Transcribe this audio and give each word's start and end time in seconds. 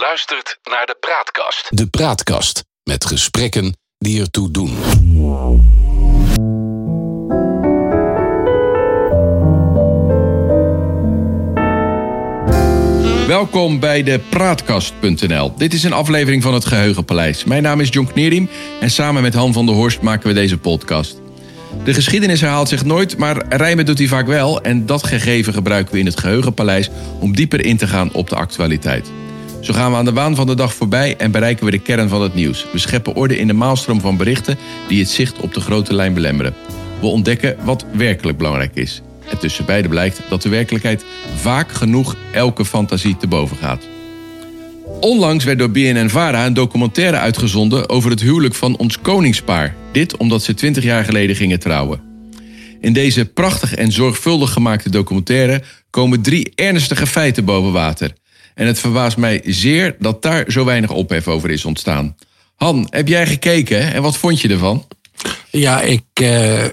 luistert 0.00 0.58
naar 0.70 0.86
de 0.86 0.96
Praatkast. 1.00 1.66
De 1.68 1.86
Praatkast 1.86 2.64
met 2.82 3.04
gesprekken 3.04 3.76
die 3.98 4.20
ertoe 4.20 4.50
doen. 4.50 4.76
Welkom 13.26 13.80
bij 13.80 14.02
de 14.02 14.20
Praatkast.nl. 14.28 15.54
Dit 15.56 15.74
is 15.74 15.84
een 15.84 15.92
aflevering 15.92 16.42
van 16.42 16.54
het 16.54 16.64
Geheugenpaleis. 16.64 17.44
Mijn 17.44 17.62
naam 17.62 17.80
is 17.80 17.88
John 17.88 18.08
Knerim 18.12 18.50
en 18.80 18.90
samen 18.90 19.22
met 19.22 19.34
Han 19.34 19.52
van 19.52 19.66
der 19.66 19.74
Horst 19.74 20.00
maken 20.00 20.28
we 20.28 20.34
deze 20.34 20.58
podcast. 20.58 21.20
De 21.84 21.94
geschiedenis 21.94 22.40
herhaalt 22.40 22.68
zich 22.68 22.84
nooit, 22.84 23.16
maar 23.16 23.56
rijmen 23.56 23.86
doet 23.86 23.98
hij 23.98 24.06
vaak 24.06 24.26
wel. 24.26 24.62
En 24.62 24.86
dat 24.86 25.06
gegeven 25.06 25.52
gebruiken 25.52 25.92
we 25.92 26.00
in 26.00 26.06
het 26.06 26.20
Geheugenpaleis 26.20 26.90
om 27.20 27.34
dieper 27.34 27.64
in 27.64 27.76
te 27.76 27.86
gaan 27.86 28.12
op 28.12 28.28
de 28.28 28.36
actualiteit. 28.36 29.10
Zo 29.60 29.72
gaan 29.72 29.90
we 29.90 29.96
aan 29.96 30.04
de 30.04 30.12
waan 30.12 30.34
van 30.34 30.46
de 30.46 30.54
dag 30.54 30.74
voorbij 30.74 31.16
en 31.16 31.30
bereiken 31.30 31.64
we 31.64 31.70
de 31.70 31.78
kern 31.78 32.08
van 32.08 32.22
het 32.22 32.34
nieuws. 32.34 32.66
We 32.72 32.78
scheppen 32.78 33.14
orde 33.14 33.38
in 33.38 33.46
de 33.46 33.52
maalstroom 33.52 34.00
van 34.00 34.16
berichten 34.16 34.58
die 34.88 34.98
het 34.98 35.10
zicht 35.10 35.40
op 35.40 35.54
de 35.54 35.60
grote 35.60 35.94
lijn 35.94 36.14
belemmeren. 36.14 36.54
We 37.00 37.06
ontdekken 37.06 37.56
wat 37.64 37.84
werkelijk 37.92 38.38
belangrijk 38.38 38.74
is. 38.74 39.02
En 39.28 39.38
tussen 39.38 39.64
beide 39.64 39.88
blijkt 39.88 40.20
dat 40.28 40.42
de 40.42 40.48
werkelijkheid 40.48 41.04
vaak 41.36 41.72
genoeg 41.72 42.16
elke 42.32 42.64
fantasie 42.64 43.16
te 43.16 43.26
boven 43.26 43.56
gaat. 43.56 43.88
Onlangs 45.00 45.44
werd 45.44 45.58
door 45.58 45.70
BNN-VARA 45.70 46.46
een 46.46 46.54
documentaire 46.54 47.16
uitgezonden 47.16 47.88
over 47.88 48.10
het 48.10 48.20
huwelijk 48.20 48.54
van 48.54 48.76
ons 48.76 49.00
koningspaar. 49.00 49.74
Dit 49.92 50.16
omdat 50.16 50.42
ze 50.42 50.54
20 50.54 50.84
jaar 50.84 51.04
geleden 51.04 51.36
gingen 51.36 51.60
trouwen. 51.60 52.00
In 52.80 52.92
deze 52.92 53.24
prachtig 53.24 53.74
en 53.74 53.92
zorgvuldig 53.92 54.52
gemaakte 54.52 54.90
documentaire 54.90 55.62
komen 55.90 56.22
drie 56.22 56.52
ernstige 56.54 57.06
feiten 57.06 57.44
boven 57.44 57.72
water. 57.72 58.12
En 58.54 58.66
het 58.66 58.78
verbaast 58.78 59.16
mij 59.16 59.42
zeer 59.44 59.96
dat 59.98 60.22
daar 60.22 60.44
zo 60.48 60.64
weinig 60.64 60.90
ophef 60.90 61.28
over 61.28 61.50
is 61.50 61.64
ontstaan. 61.64 62.16
Han, 62.56 62.86
heb 62.90 63.08
jij 63.08 63.26
gekeken 63.26 63.92
en 63.92 64.02
wat 64.02 64.16
vond 64.16 64.40
je 64.40 64.48
ervan? 64.48 64.86
Ja, 65.50 65.80
ik 65.80 66.04
uh, 66.20 66.64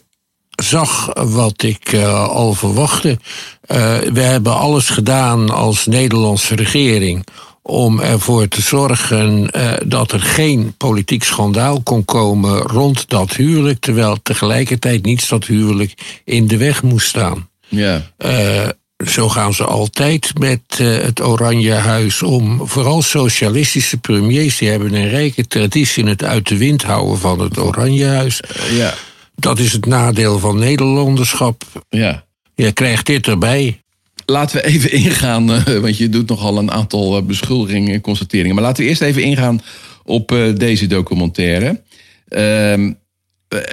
zag 0.64 1.12
wat 1.14 1.64
ik 1.64 1.92
uh, 1.94 2.30
al 2.30 2.54
verwachtte. 2.54 3.10
Uh, 3.10 3.98
we 3.98 4.22
hebben 4.22 4.56
alles 4.56 4.90
gedaan 4.90 5.50
als 5.50 5.86
Nederlandse 5.86 6.56
regering 6.56 7.26
om 7.62 8.00
ervoor 8.00 8.48
te 8.48 8.62
zorgen 8.62 9.50
uh, 9.56 9.74
dat 9.86 10.12
er 10.12 10.22
geen 10.22 10.74
politiek 10.78 11.24
schandaal 11.24 11.82
kon 11.82 12.06
komen 12.06 12.58
rond 12.58 13.10
dat 13.10 13.36
huwelijk, 13.36 13.80
terwijl 13.80 14.18
tegelijkertijd 14.22 15.06
niets 15.06 15.28
dat 15.28 15.46
huwelijk 15.46 16.22
in 16.24 16.48
de 16.48 16.58
weg 16.58 16.84
moest 16.84 17.08
staan. 17.08 17.50
Ja. 17.68 18.02
Uh, 18.18 18.68
zo 19.06 19.30
gaan 19.30 19.54
ze 19.54 19.64
altijd 19.64 20.40
met 20.40 20.62
uh, 20.82 20.98
het 20.98 21.22
Oranje 21.22 21.74
Huis 21.74 22.22
om. 22.22 22.68
Vooral 22.68 23.02
socialistische 23.02 23.98
premiers 23.98 24.58
die 24.58 24.70
hebben 24.70 24.94
een 24.94 25.10
rijke 25.10 25.48
traditie 25.48 26.04
in 26.04 26.10
het 26.10 26.24
uit 26.24 26.48
de 26.48 26.58
wind 26.58 26.84
houden 26.84 27.18
van 27.18 27.40
het 27.40 27.58
Oranje 27.58 28.06
Huis. 28.06 28.40
ja. 28.72 28.94
Dat 29.36 29.60
is 29.60 29.74
het 29.74 29.86
nadeel 29.86 30.40
van 30.40 30.60
Nederlanderschap. 30.60 31.64
Ja. 31.90 32.26
Je 32.56 32.72
krijgt 32.72 33.06
dit 33.06 33.28
erbij. 33.28 33.82
Laten 34.26 34.58
we 34.58 34.66
even 34.66 34.92
ingaan, 34.92 35.50
uh, 35.50 35.64
want 35.66 35.98
je 35.98 36.10
doet 36.10 36.30
nogal 36.30 36.58
een 36.58 36.72
aantal 36.72 37.24
beschuldigingen 37.24 37.94
en 37.94 38.02
constateringen. 38.02 38.56
Maar 38.56 38.64
laten 38.64 38.84
we 38.84 38.90
eerst 38.90 39.02
even 39.02 39.24
ingaan 39.24 39.62
op 40.04 40.28
deze 40.56 40.88
documentaire. 40.88 41.82
Ehm, 42.28 42.94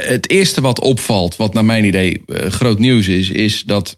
het 0.06 0.30
eerste 0.30 0.60
wat 0.60 0.80
opvalt, 0.80 1.36
wat 1.36 1.54
naar 1.54 1.64
mijn 1.64 1.84
idee 1.84 2.22
groot 2.26 2.78
nieuws 2.78 3.08
is, 3.08 3.30
is 3.30 3.62
dat 3.62 3.96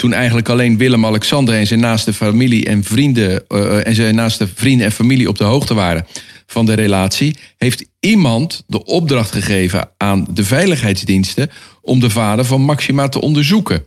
toen 0.00 0.12
eigenlijk 0.12 0.48
alleen 0.48 0.76
Willem-Alexander 0.76 1.54
en 1.54 1.66
zijn 1.66 1.80
naaste 1.80 2.12
familie 2.12 2.66
en 2.66 2.84
vrienden 2.84 3.46
en 3.84 3.94
zijn 3.94 4.14
naaste 4.14 4.48
vrienden 4.54 4.86
en 4.86 4.92
familie 4.92 5.28
op 5.28 5.38
de 5.38 5.44
hoogte 5.44 5.74
waren 5.74 6.06
van 6.46 6.66
de 6.66 6.74
relatie, 6.74 7.36
heeft 7.56 7.84
iemand 7.98 8.64
de 8.66 8.84
opdracht 8.84 9.32
gegeven 9.32 9.90
aan 9.96 10.26
de 10.30 10.44
veiligheidsdiensten 10.44 11.50
om 11.82 12.00
de 12.00 12.10
vader 12.10 12.44
van 12.44 12.60
Maxima 12.60 13.08
te 13.08 13.20
onderzoeken. 13.20 13.86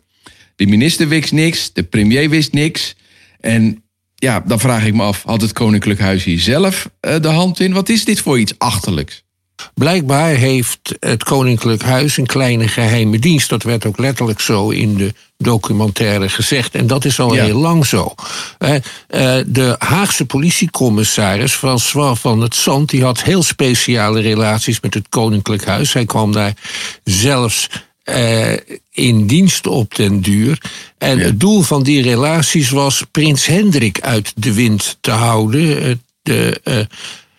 De 0.56 0.66
minister 0.66 1.08
wist 1.08 1.32
niks, 1.32 1.74
de 1.74 1.84
premier 1.84 2.30
wist 2.30 2.54
niks. 2.54 2.96
En 3.40 3.84
ja, 4.16 4.40
dan 4.40 4.60
vraag 4.60 4.86
ik 4.86 4.94
me 4.94 5.04
af, 5.04 5.24
had 5.24 5.42
het 5.42 5.54
Koninklijk 5.54 6.00
Huis 6.00 6.24
hier 6.24 6.40
zelf 6.40 6.90
uh, 7.02 7.20
de 7.20 7.28
hand 7.28 7.60
in? 7.60 7.74
Wat 7.74 7.90
is 7.90 8.06
dit 8.06 8.20
voor 8.20 8.40
iets 8.40 8.54
achterlijks? 8.58 9.23
Blijkbaar 9.74 10.30
heeft 10.30 10.96
het 11.00 11.24
Koninklijk 11.24 11.82
Huis 11.82 12.18
een 12.18 12.26
kleine 12.26 12.68
geheime 12.68 13.20
dienst. 13.20 13.50
Dat 13.50 13.64
werd 13.64 13.86
ook 13.86 13.98
letterlijk 13.98 14.40
zo 14.40 14.70
in 14.70 14.96
de 14.96 15.14
documentaire 15.38 16.30
gezegd. 16.30 16.76
En 16.76 16.88
dat 16.88 17.06
is 17.06 17.20
al 17.20 17.36
ja. 17.36 17.44
heel 17.44 17.60
lang 17.60 17.86
zo. 17.86 18.14
De 19.46 19.76
Haagse 19.78 20.26
politiecommissaris 20.26 21.54
François 21.54 22.20
van 22.20 22.42
het 22.42 22.56
Zand... 22.56 22.90
die 22.90 23.04
had 23.04 23.24
heel 23.24 23.44
speciale 23.44 24.22
relaties 24.22 24.80
met 24.80 24.94
het 24.94 25.10
Koninklijk 25.10 25.66
Huis. 25.66 25.94
Hij 25.94 26.06
kwam 26.06 26.32
daar 26.32 26.54
zelfs 27.04 27.70
uh, 28.06 28.54
in 28.92 29.28
dienst 29.28 29.68
op 29.68 29.96
den 29.96 30.22
duur. 30.22 30.62
En 30.98 31.18
ja. 31.18 31.24
het 31.24 31.40
doel 31.40 31.62
van 31.62 31.84
die 31.84 32.02
relaties 32.02 32.70
was 32.70 33.04
prins 33.12 33.46
Hendrik 33.46 34.02
uit 34.02 34.34
de 34.36 34.54
wind 34.54 34.98
te 35.02 35.12
houden. 35.12 36.02
De, 36.22 36.62
uh, 36.64 36.78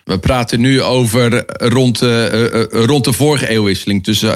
we 0.04 0.18
praten 0.18 0.60
nu 0.60 0.82
over 0.82 1.44
rond, 1.58 2.02
uh, 2.02 2.64
rond 2.70 3.04
de 3.04 3.12
vorige 3.12 3.48
eeuwwisseling, 3.48 4.04
tussen 4.04 4.30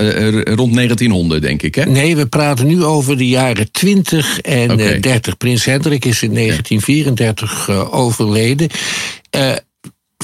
rond 0.54 0.74
1900, 0.74 1.42
denk 1.42 1.62
ik. 1.62 1.74
Hè? 1.74 1.84
Nee, 1.84 2.16
we 2.16 2.26
praten 2.26 2.66
nu 2.66 2.84
over 2.84 3.16
de 3.16 3.28
jaren 3.28 3.72
20 3.72 4.40
en 4.40 4.72
okay. 4.72 5.00
30. 5.00 5.36
Prins 5.36 5.64
Hendrik 5.64 6.04
is 6.04 6.22
in 6.22 6.34
1934 6.34 7.66
ja. 7.66 7.74
overleden. 7.74 8.68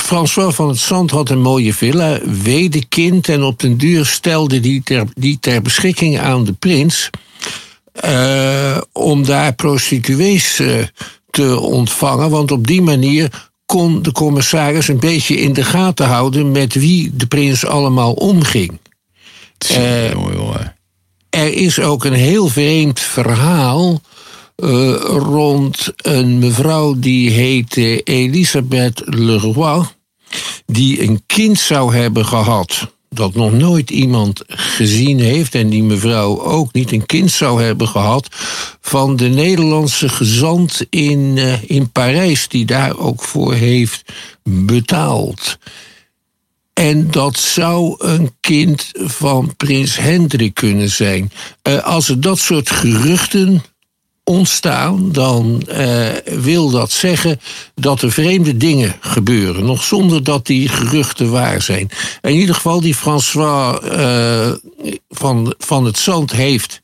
François 0.01 0.55
van 0.55 0.69
het 0.69 0.79
Zand 0.79 1.11
had 1.11 1.31
een 1.31 1.41
mooie 1.41 1.75
villa, 1.75 2.21
wedekind... 2.43 3.29
en 3.29 3.43
op 3.43 3.61
den 3.61 3.77
duur 3.77 4.07
stelde 4.07 4.61
die 4.61 4.83
ter, 4.85 5.05
die 5.15 5.39
ter 5.41 5.63
beschikking 5.63 6.19
aan 6.19 6.45
de 6.45 6.53
prins... 6.53 7.11
Om 8.93 9.25
daar 9.25 9.55
prostituees 9.55 10.61
te 11.31 11.61
ontvangen. 11.61 12.31
Want 12.31 12.51
op 12.51 12.67
die 12.67 12.83
manier 12.83 13.31
kon 13.75 14.03
de 14.03 14.13
commissaris 14.13 14.89
een 14.89 15.01
beetje 15.01 15.37
in 15.37 15.53
de 15.53 15.65
gaten 15.65 16.07
houden... 16.07 16.53
met 16.53 16.75
wie 16.75 17.11
de 17.15 17.27
prins 17.27 17.67
allemaal 17.67 18.13
omging. 18.13 18.79
Uh, 19.71 20.11
er 21.31 21.53
is 21.53 21.81
ook 21.81 22.05
een 22.05 22.13
heel 22.13 22.49
vreemd 22.49 23.01
verhaal... 23.01 24.01
Uh, 24.57 24.95
rond 25.05 25.93
een 25.97 26.39
mevrouw 26.39 26.95
die 26.99 27.31
heette 27.31 28.03
Elisabeth 28.03 29.03
Leroy, 29.05 29.85
die 30.67 31.03
een 31.03 31.23
kind 31.27 31.59
zou 31.59 31.95
hebben 31.95 32.27
gehad 32.27 32.94
dat 33.17 33.35
nog 33.35 33.53
nooit 33.53 33.91
iemand 33.91 34.43
gezien 34.47 35.21
heeft 35.21 35.55
en 35.55 35.69
die 35.69 35.83
mevrouw 35.83 36.43
ook 36.43 36.73
niet 36.73 36.93
een 36.93 37.07
kind 37.07 37.31
zou 37.31 37.63
hebben 37.63 37.89
gehad 37.89 38.29
van 38.81 39.17
de 39.17 39.29
Nederlandse 39.29 40.09
gezant 40.09 40.87
in, 40.91 41.37
uh, 41.37 41.63
in 41.63 41.91
Parijs 41.91 42.49
die 42.49 42.65
daar 42.65 42.99
ook 42.99 43.23
voor 43.23 43.55
heeft 43.55 44.13
betaald. 44.43 45.59
En 46.73 47.11
dat 47.11 47.39
zou 47.39 47.95
een 47.99 48.31
kind 48.41 48.91
van 48.95 49.57
prins 49.57 49.97
Hendrik 49.97 50.55
kunnen 50.55 50.91
zijn. 50.91 51.31
Uh, 51.63 51.83
als 51.83 52.09
er 52.09 52.21
dat 52.21 52.39
soort 52.39 52.71
geruchten 52.71 53.63
ontstaan, 54.25 55.13
dan 55.13 55.63
uh, 55.69 56.09
wil 56.25 56.71
dat 56.71 56.93
zeggen 56.93 57.41
dat 57.75 58.03
er 58.03 58.13
vreemde 58.13 58.57
dingen 58.57 58.97
gebeuren, 59.01 59.65
nog 59.65 59.83
zonder 59.83 60.25
dat 60.25 60.47
die 60.47 60.69
geruchten 60.69 61.31
waar 61.31 61.63
zijn. 61.63 61.91
In 62.21 62.35
ieder 62.35 62.55
geval, 62.55 62.81
die 62.81 62.95
François 62.95 63.85
uh, 63.85 64.53
van, 65.09 65.55
van 65.59 65.85
het 65.85 65.99
Zand 65.99 66.33
heeft 66.33 66.83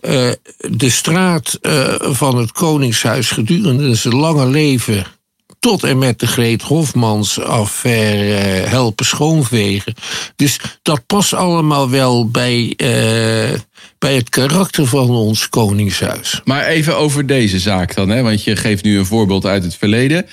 uh, 0.00 0.30
de 0.56 0.90
straat 0.90 1.58
van 2.00 2.36
het 2.36 2.52
Koningshuis 2.52 3.30
gedurende 3.30 3.94
zijn 3.94 4.14
lange 4.14 4.46
leven 4.46 5.06
tot 5.62 5.84
en 5.84 5.98
met 5.98 6.18
de 6.18 6.26
Greet 6.26 6.62
Hofmans 6.62 7.40
affaire 7.40 8.68
helpen 8.68 9.06
schoonvegen. 9.06 9.94
Dus 10.36 10.60
dat 10.82 11.06
past 11.06 11.34
allemaal 11.34 11.90
wel 11.90 12.30
bij 12.30 12.76
bij 13.98 14.14
het 14.14 14.28
karakter 14.28 14.86
van 14.86 15.10
ons 15.10 15.48
koningshuis. 15.48 16.40
Maar 16.44 16.66
even 16.66 16.96
over 16.96 17.26
deze 17.26 17.58
zaak 17.58 17.94
dan, 17.94 18.08
hè? 18.08 18.22
want 18.22 18.44
je 18.44 18.56
geeft 18.56 18.84
nu 18.84 18.98
een 18.98 19.06
voorbeeld 19.06 19.46
uit 19.46 19.64
het 19.64 19.74
verleden. 19.74 20.26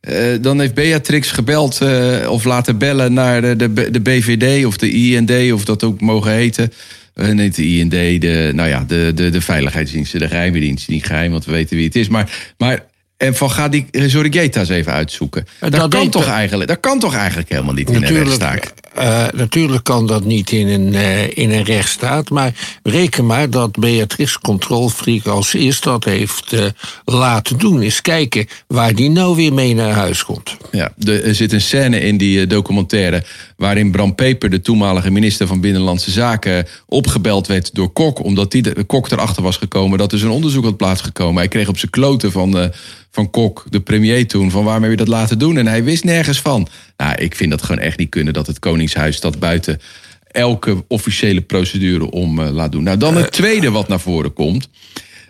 Uh, 0.00 0.14
dan 0.40 0.60
heeft 0.60 0.74
Beatrix 0.74 1.30
gebeld 1.30 1.80
of 2.28 2.44
laten 2.44 2.78
bellen 2.78 3.12
naar 3.12 3.40
de, 3.40 3.56
de, 3.56 3.90
de, 3.90 4.00
BVD 4.00 4.64
of 4.64 4.76
de 4.76 4.90
IND, 4.90 5.52
of 5.52 5.64
dat 5.64 5.84
ook 5.84 6.00
mogen 6.00 6.32
heten. 6.32 6.72
Nee, 7.14 7.50
de 7.50 7.78
IND, 7.78 7.90
de, 8.20 8.50
nou 8.54 8.68
ja, 8.68 8.84
de, 8.88 9.12
de, 9.14 9.30
de 9.30 9.40
veiligheidsdiensten, 9.40 10.20
de 10.20 10.28
geheime 10.28 10.60
diensten. 10.60 10.92
Niet 10.92 11.06
geheim, 11.06 11.30
want 11.30 11.44
we 11.44 11.52
weten 11.52 11.76
wie 11.76 11.86
het 11.86 11.96
is. 11.96 12.08
Maar, 12.08 12.52
maar 12.58 12.84
en 13.18 13.34
van 13.34 13.50
ga 13.50 13.68
die 13.68 13.86
Zorigeta's 13.92 14.68
even 14.68 14.92
uitzoeken. 14.92 15.46
Dat, 15.60 15.72
dat 15.72 15.88
kan 15.88 16.10
toch 16.10 16.26
eigenlijk, 16.26 16.68
dat 16.68 16.80
kan 16.80 16.98
toch 16.98 17.14
eigenlijk 17.14 17.48
helemaal 17.48 17.74
niet 17.74 17.90
in 17.90 18.02
een 18.02 18.24
rechtszaak? 18.24 18.72
eh, 18.98 19.24
natuurlijk 19.34 19.84
kan 19.84 20.06
dat 20.06 20.24
niet 20.24 20.50
in 20.50 20.68
een, 20.68 20.92
uh, 20.92 21.36
in 21.36 21.50
een 21.50 21.64
rechtsstaat. 21.64 22.30
Maar 22.30 22.54
reken 22.82 23.26
maar 23.26 23.50
dat 23.50 23.78
Beatrice 23.78 24.40
controlfreak 24.40 25.26
als 25.26 25.54
is 25.54 25.80
dat 25.80 26.04
heeft 26.04 26.52
uh, 26.52 26.64
laten 27.04 27.58
doen. 27.58 27.82
Is 27.82 28.00
kijken 28.00 28.46
waar 28.66 28.94
die 28.94 29.10
nou 29.10 29.36
weer 29.36 29.52
mee 29.52 29.74
naar 29.74 29.92
huis 29.92 30.24
komt. 30.24 30.56
Ja, 30.70 30.92
er 31.06 31.34
zit 31.34 31.52
een 31.52 31.60
scène 31.60 32.00
in 32.00 32.16
die 32.16 32.46
documentaire 32.46 33.24
waarin 33.56 33.90
Bram 33.90 34.14
Peper, 34.14 34.50
de 34.50 34.60
toenmalige 34.60 35.10
minister 35.10 35.46
van 35.46 35.60
Binnenlandse 35.60 36.10
Zaken, 36.10 36.66
opgebeld 36.86 37.46
werd 37.46 37.74
door 37.74 37.92
Kok. 37.92 38.24
Omdat 38.24 38.50
die 38.50 38.62
de, 38.62 38.84
Kok 38.84 39.10
erachter 39.10 39.42
was 39.42 39.56
gekomen 39.56 39.98
dat 39.98 40.12
er 40.12 40.22
een 40.22 40.30
onderzoek 40.30 40.64
had 40.64 40.76
plaatsgekomen. 40.76 41.36
Hij 41.36 41.48
kreeg 41.48 41.68
op 41.68 41.78
zijn 41.78 41.90
kloten 41.90 42.32
van 42.32 42.72
van 43.18 43.30
Kok, 43.30 43.64
de 43.70 43.80
premier 43.80 44.26
toen, 44.26 44.50
van 44.50 44.64
waarom 44.64 44.82
heb 44.82 44.90
je 44.90 44.96
dat 44.96 45.08
laten 45.08 45.38
doen? 45.38 45.58
En 45.58 45.66
hij 45.66 45.84
wist 45.84 46.04
nergens 46.04 46.40
van. 46.40 46.68
Nou, 46.96 47.14
ik 47.14 47.34
vind 47.34 47.50
dat 47.50 47.62
gewoon 47.62 47.80
echt 47.80 47.98
niet 47.98 48.08
kunnen 48.08 48.32
dat 48.32 48.46
het 48.46 48.58
Koningshuis 48.58 49.20
dat 49.20 49.38
buiten 49.38 49.80
elke 50.26 50.84
officiële 50.88 51.40
procedure 51.40 52.10
om 52.10 52.38
uh, 52.38 52.50
laat 52.50 52.72
doen. 52.72 52.82
Nou, 52.82 52.96
dan 52.96 53.16
het 53.16 53.32
tweede 53.32 53.70
wat 53.70 53.88
naar 53.88 54.00
voren 54.00 54.32
komt. 54.32 54.68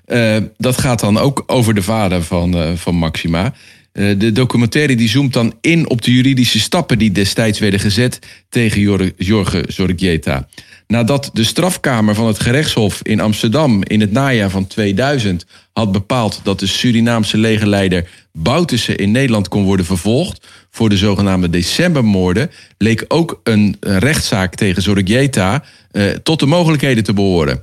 Uh, 0.06 0.36
dat 0.56 0.78
gaat 0.78 1.00
dan 1.00 1.18
ook 1.18 1.42
over 1.46 1.74
de 1.74 1.82
vader 1.82 2.22
van, 2.22 2.56
uh, 2.56 2.72
van 2.74 2.94
Maxima. 2.94 3.54
De 4.18 4.32
documentaire 4.32 4.96
die 4.96 5.08
zoomt 5.08 5.32
dan 5.32 5.54
in 5.60 5.88
op 5.88 6.02
de 6.02 6.12
juridische 6.12 6.60
stappen 6.60 6.98
die 6.98 7.12
destijds 7.12 7.58
werden 7.58 7.80
gezet 7.80 8.18
tegen 8.48 8.80
Jorge 9.16 9.64
Zorgieta. 9.68 10.48
Nadat 10.86 11.30
de 11.32 11.44
strafkamer 11.44 12.14
van 12.14 12.26
het 12.26 12.40
gerechtshof 12.40 13.00
in 13.02 13.20
Amsterdam 13.20 13.82
in 13.82 14.00
het 14.00 14.12
najaar 14.12 14.50
van 14.50 14.66
2000 14.66 15.46
had 15.72 15.92
bepaald 15.92 16.40
dat 16.42 16.58
de 16.58 16.66
Surinaamse 16.66 17.38
legerleider 17.38 18.08
Boutussen 18.32 18.96
in 18.96 19.10
Nederland 19.10 19.48
kon 19.48 19.64
worden 19.64 19.86
vervolgd 19.86 20.46
voor 20.70 20.88
de 20.88 20.96
zogenaamde 20.96 21.50
decembermoorden, 21.50 22.50
leek 22.78 23.04
ook 23.08 23.40
een 23.42 23.76
rechtszaak 23.80 24.54
tegen 24.54 24.82
Zorregieta 24.82 25.64
eh, 25.90 26.04
tot 26.04 26.40
de 26.40 26.46
mogelijkheden 26.46 27.04
te 27.04 27.12
behoren. 27.12 27.60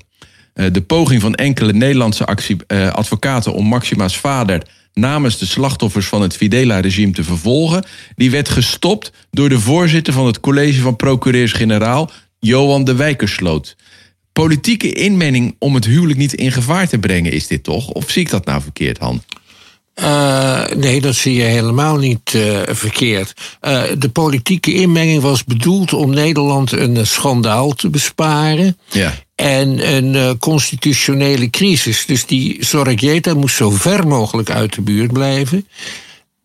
Eh, 0.54 0.66
de 0.72 0.82
poging 0.82 1.22
van 1.22 1.36
enkele 1.36 1.74
Nederlandse 1.74 2.26
actie, 2.26 2.58
eh, 2.68 2.92
advocaten 2.92 3.54
om 3.54 3.66
Maxima's 3.66 4.18
vader 4.18 4.62
namens 5.00 5.38
de 5.38 5.46
slachtoffers 5.46 6.08
van 6.08 6.22
het 6.22 6.36
Fidela-regime 6.36 7.12
te 7.12 7.24
vervolgen, 7.24 7.86
die 8.16 8.32
werd 8.32 8.50
gestopt 8.50 9.12
door 9.32 9.50
de 9.50 9.60
voorzitter 9.60 10.14
van 10.14 10.26
het 10.26 10.40
college 10.40 10.82
van 10.82 10.96
procureurs-generaal, 10.96 12.12
Johan 12.40 12.84
de 12.84 12.96
Wijkersloot. 12.96 13.76
Politieke 14.32 14.92
inmenging 14.94 15.56
om 15.60 15.76
het 15.76 15.86
huwelijk 15.86 16.20
niet 16.20 16.34
in 16.34 16.52
gevaar 16.52 16.88
te 16.88 17.00
brengen, 17.00 17.32
is 17.32 17.48
dit 17.48 17.64
toch? 17.64 17.90
Of 17.90 18.10
zie 18.10 18.22
ik 18.22 18.30
dat 18.30 18.46
nou 18.46 18.62
verkeerd, 18.62 18.98
Han? 18.98 19.22
Uh, 20.02 20.66
nee, 20.76 21.02
dat 21.02 21.16
zie 21.16 21.36
je 21.36 21.44
helemaal 21.44 21.98
niet 21.98 22.34
uh, 22.34 22.60
verkeerd. 22.66 23.34
Uh, 23.62 23.82
de 23.98 24.10
politieke 24.10 24.74
inmenging 24.74 25.22
was 25.22 25.44
bedoeld 25.44 25.94
om 25.94 26.10
Nederland 26.10 26.72
een 26.72 27.08
schandaal 27.08 27.72
te 27.72 27.90
besparen. 27.90 28.78
Ja. 28.92 29.14
En 29.36 29.94
een 29.96 30.38
constitutionele 30.38 31.50
crisis. 31.50 32.06
Dus 32.06 32.26
die 32.26 32.66
Zorregieta 32.66 33.34
moest 33.34 33.56
zo 33.56 33.70
ver 33.70 34.08
mogelijk 34.08 34.50
uit 34.50 34.74
de 34.76 34.82
buurt 34.82 35.14
blijven. 35.14 35.68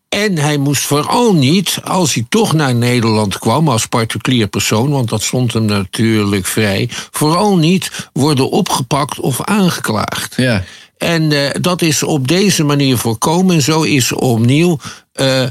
En 0.09 0.37
hij 0.37 0.57
moest 0.57 0.83
vooral 0.83 1.33
niet, 1.33 1.79
als 1.83 2.13
hij 2.13 2.25
toch 2.29 2.53
naar 2.53 2.75
Nederland 2.75 3.39
kwam 3.39 3.69
als 3.69 3.85
particulier 3.85 4.47
persoon, 4.47 4.89
want 4.89 5.09
dat 5.09 5.21
stond 5.21 5.53
hem 5.53 5.65
natuurlijk 5.65 6.45
vrij, 6.45 6.89
vooral 7.11 7.57
niet 7.57 8.09
worden 8.13 8.49
opgepakt 8.49 9.19
of 9.19 9.41
aangeklaagd. 9.41 10.33
Ja. 10.37 10.63
En 11.01 11.31
uh, 11.31 11.49
dat 11.61 11.81
is 11.81 12.03
op 12.03 12.27
deze 12.27 12.63
manier 12.63 12.97
voorkomen. 12.97 13.55
En 13.55 13.61
zo 13.61 13.81
is 13.81 14.11
opnieuw 14.11 14.79
uh, 15.15 15.43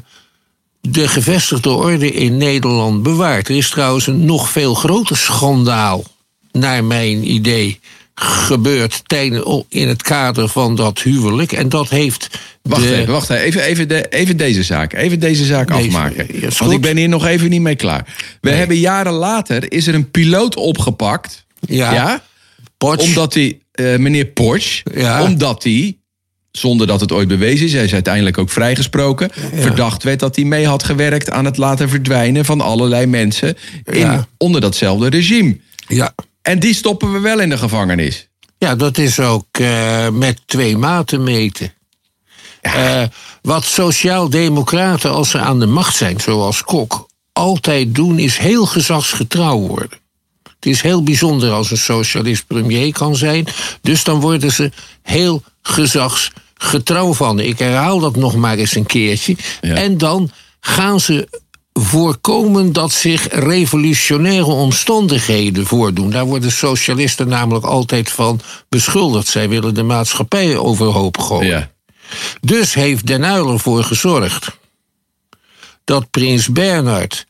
de 0.80 1.08
gevestigde 1.08 1.70
orde 1.70 2.12
in 2.12 2.36
Nederland 2.36 3.02
bewaard. 3.02 3.48
Er 3.48 3.56
is 3.56 3.70
trouwens 3.70 4.06
een 4.06 4.24
nog 4.24 4.50
veel 4.50 4.74
groter 4.74 5.16
schandaal, 5.16 6.04
naar 6.52 6.84
mijn 6.84 7.30
idee, 7.30 7.80
gebeurd 8.14 9.02
in 9.68 9.88
het 9.88 10.02
kader 10.02 10.48
van 10.48 10.76
dat 10.76 10.98
huwelijk. 10.98 11.52
En 11.52 11.68
dat 11.68 11.88
heeft. 11.88 12.28
Wacht 12.62 12.82
de... 12.82 12.94
even, 12.94 13.12
wacht 13.12 13.30
even. 13.30 13.62
Even, 13.62 13.88
de, 13.88 14.08
even 14.08 14.36
deze 14.36 14.62
zaak. 14.62 14.92
Even 14.92 15.20
deze 15.20 15.44
zaak 15.44 15.68
deze, 15.68 15.86
afmaken. 15.86 16.40
Ja, 16.40 16.48
Want 16.58 16.72
ik 16.72 16.80
ben 16.80 16.96
hier 16.96 17.08
nog 17.08 17.26
even 17.26 17.50
niet 17.50 17.60
mee 17.60 17.76
klaar. 17.76 18.04
We 18.40 18.48
nee. 18.48 18.58
hebben 18.58 18.76
jaren 18.76 19.12
later 19.12 19.72
is 19.72 19.86
er 19.86 19.94
een 19.94 20.10
piloot 20.10 20.56
opgepakt. 20.56 21.44
Ja. 21.60 21.92
ja 21.92 22.22
Omdat 22.84 23.34
hij, 23.34 23.60
uh, 23.74 23.96
meneer 23.96 24.26
Porsche, 24.26 24.82
ja. 24.94 25.22
omdat 25.22 25.62
hij 25.62 25.98
zonder 26.50 26.86
dat 26.86 27.00
het 27.00 27.12
ooit 27.12 27.28
bewezen 27.28 27.66
is. 27.66 27.72
Hij 27.72 27.84
is 27.84 27.92
uiteindelijk 27.92 28.38
ook 28.38 28.50
vrijgesproken. 28.50 29.30
Ja. 29.52 29.60
Verdacht 29.62 30.02
werd 30.02 30.20
dat 30.20 30.36
hij 30.36 30.44
mee 30.44 30.66
had 30.66 30.82
gewerkt 30.82 31.30
aan 31.30 31.44
het 31.44 31.56
laten 31.56 31.88
verdwijnen 31.88 32.44
van 32.44 32.60
allerlei 32.60 33.06
mensen 33.06 33.56
in, 33.84 33.98
Ja. 33.98 34.26
onder 34.36 34.60
datzelfde 34.60 35.08
regime. 35.08 35.58
Ja. 35.86 36.14
En 36.42 36.58
die 36.58 36.74
stoppen 36.74 37.12
we 37.12 37.18
wel 37.18 37.40
in 37.40 37.48
de 37.48 37.58
gevangenis. 37.58 38.28
Ja, 38.58 38.74
dat 38.74 38.98
is 38.98 39.20
ook 39.20 39.58
uh, 39.60 40.08
met 40.08 40.40
twee 40.46 40.76
maten 40.76 41.22
meten. 41.22 41.72
Ja. 42.62 43.02
Uh, 43.02 43.08
wat 43.42 43.64
sociaal-democraten, 43.64 45.10
als 45.10 45.30
ze 45.30 45.38
aan 45.38 45.60
de 45.60 45.66
macht 45.66 45.96
zijn, 45.96 46.20
zoals 46.20 46.62
Kok, 46.62 47.08
altijd 47.32 47.94
doen, 47.94 48.18
is 48.18 48.38
heel 48.38 48.66
gezagsgetrouw 48.66 49.58
worden. 49.58 49.98
Het 50.60 50.72
is 50.72 50.82
heel 50.82 51.02
bijzonder 51.02 51.50
als 51.50 51.70
een 51.70 51.78
socialist 51.78 52.46
premier 52.46 52.92
kan 52.92 53.16
zijn. 53.16 53.46
Dus 53.80 54.04
dan 54.04 54.20
worden 54.20 54.52
ze 54.52 54.70
heel 55.02 55.42
gezagsgetrouw 55.62 57.12
van. 57.12 57.40
Ik 57.40 57.58
herhaal 57.58 58.00
dat 58.00 58.16
nog 58.16 58.36
maar 58.36 58.56
eens 58.56 58.74
een 58.74 58.86
keertje. 58.86 59.36
Ja. 59.60 59.74
En 59.74 59.98
dan 59.98 60.30
gaan 60.60 61.00
ze 61.00 61.28
voorkomen 61.72 62.72
dat 62.72 62.92
zich 62.92 63.28
revolutionaire 63.30 64.44
omstandigheden 64.44 65.66
voordoen. 65.66 66.10
Daar 66.10 66.24
worden 66.24 66.52
socialisten 66.52 67.28
namelijk 67.28 67.64
altijd 67.64 68.10
van 68.10 68.40
beschuldigd. 68.68 69.28
Zij 69.28 69.48
willen 69.48 69.74
de 69.74 69.82
maatschappij 69.82 70.56
overhoop 70.56 71.18
gooien. 71.18 71.48
Ja. 71.48 71.70
Dus 72.40 72.74
heeft 72.74 73.06
Den 73.06 73.24
Uyl 73.24 73.52
ervoor 73.52 73.84
gezorgd 73.84 74.58
dat 75.84 76.10
prins 76.10 76.48
Bernhard 76.48 77.26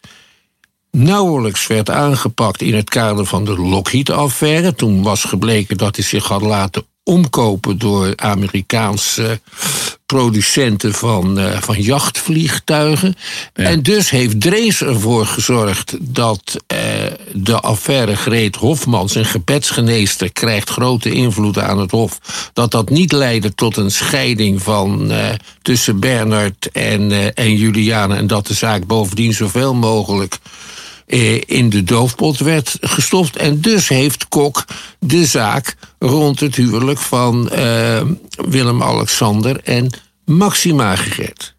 nauwelijks 0.90 1.66
werd 1.66 1.90
aangepakt 1.90 2.62
in 2.62 2.75
het 2.75 2.90
kader 2.90 3.26
van 3.26 3.44
de 3.44 3.58
Lockheed-affaire. 3.58 4.75
Toen 4.75 5.02
was 5.02 5.25
gebleken 5.25 5.76
dat 5.76 5.96
hij 5.96 6.04
zich 6.04 6.26
had 6.26 6.42
laten 6.42 6.84
omkopen 7.04 7.78
door 7.78 8.12
Amerikaanse 8.16 9.40
producenten 10.06 10.94
van, 10.94 11.38
uh, 11.38 11.62
van 11.62 11.81
jachtvliegtuigen. 11.81 13.14
Ja. 13.54 13.64
En 13.64 13.82
dus 13.82 14.10
heeft 14.10 14.40
Drees 14.40 14.82
ervoor 14.82 15.26
gezorgd 15.26 15.96
dat 16.00 16.56
uh, 16.72 16.78
de 17.32 17.60
affaire 17.60 18.16
Greet 18.16 18.56
Hofmans, 18.56 19.14
een 19.14 19.25
gebedsgeneester, 19.25 20.32
krijgt 20.32 20.70
grote 20.70 21.12
invloed 21.12 21.58
aan 21.58 21.78
het 21.78 21.90
Hof. 21.90 22.19
Dat 22.52 22.70
dat 22.70 22.90
niet 22.90 23.12
leidde 23.12 23.54
tot 23.54 23.76
een 23.76 23.90
scheiding 23.90 24.62
van, 24.62 25.12
uh, 25.12 25.28
tussen 25.62 26.00
Bernard 26.00 26.70
en, 26.72 27.34
en 27.34 27.56
Juliane. 27.56 28.16
En 28.16 28.26
dat 28.26 28.46
de 28.46 28.54
zaak 28.54 28.86
bovendien 28.86 29.32
zoveel 29.32 29.74
mogelijk 29.74 30.38
in 31.46 31.70
de 31.70 31.84
doofpot 31.84 32.38
werd 32.38 32.76
gestopt. 32.81 33.36
En 33.36 33.60
dus 33.60 33.88
heeft 33.88 34.29
Kok 34.29 34.64
de 34.98 35.26
zaak 35.26 35.76
rond 35.98 36.40
het 36.40 36.56
huwelijk 36.56 36.98
van 36.98 37.50
uh, 37.52 38.00
Willem-Alexander 38.48 39.60
en 39.64 39.90
Maxima 40.24 40.96
gered. 40.96 41.55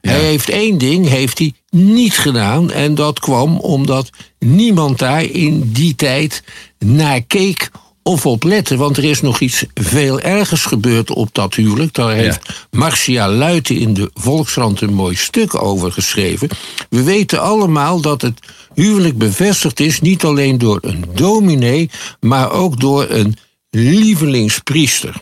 Ja. 0.00 0.10
Hij 0.10 0.20
heeft 0.20 0.48
één 0.48 0.78
ding 0.78 1.08
heeft 1.08 1.38
hij 1.38 1.52
niet 1.70 2.18
gedaan. 2.18 2.70
En 2.70 2.94
dat 2.94 3.20
kwam 3.20 3.56
omdat 3.56 4.10
niemand 4.38 4.98
daar 4.98 5.24
in 5.24 5.72
die 5.72 5.94
tijd 5.94 6.42
naar 6.78 7.20
keek 7.20 7.70
of 8.02 8.26
op 8.26 8.42
lette. 8.42 8.76
Want 8.76 8.96
er 8.96 9.04
is 9.04 9.20
nog 9.20 9.40
iets 9.40 9.64
veel 9.74 10.20
ergers 10.20 10.64
gebeurd 10.64 11.10
op 11.10 11.28
dat 11.32 11.54
huwelijk. 11.54 11.94
Daar 11.94 12.12
heeft 12.12 12.40
ja. 12.46 12.78
Marcia 12.78 13.28
Luiten 13.28 13.76
in 13.76 13.94
de 13.94 14.10
Volkskrant 14.14 14.80
een 14.80 14.94
mooi 14.94 15.16
stuk 15.16 15.62
over 15.62 15.92
geschreven. 15.92 16.48
We 16.90 17.02
weten 17.02 17.40
allemaal 17.40 18.00
dat 18.00 18.22
het 18.22 18.38
huwelijk 18.74 19.18
bevestigd 19.18 19.80
is... 19.80 20.00
niet 20.00 20.24
alleen 20.24 20.58
door 20.58 20.78
een 20.80 21.04
dominee, 21.14 21.90
maar 22.20 22.50
ook 22.50 22.80
door 22.80 23.10
een 23.10 23.36
lievelingspriester... 23.70 25.14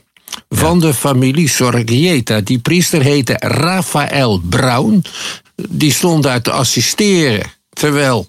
van 0.48 0.80
ja. 0.80 0.86
de 0.86 0.94
familie 0.94 1.48
Sorgieta. 1.48 2.40
Die 2.40 2.58
priester 2.58 3.02
heette 3.02 3.34
Raphaël 3.38 4.40
Brown. 4.48 5.04
Die 5.68 5.92
stond 5.92 6.22
daar 6.22 6.42
te 6.42 6.50
assisteren, 6.50 7.42
terwijl 7.72 8.28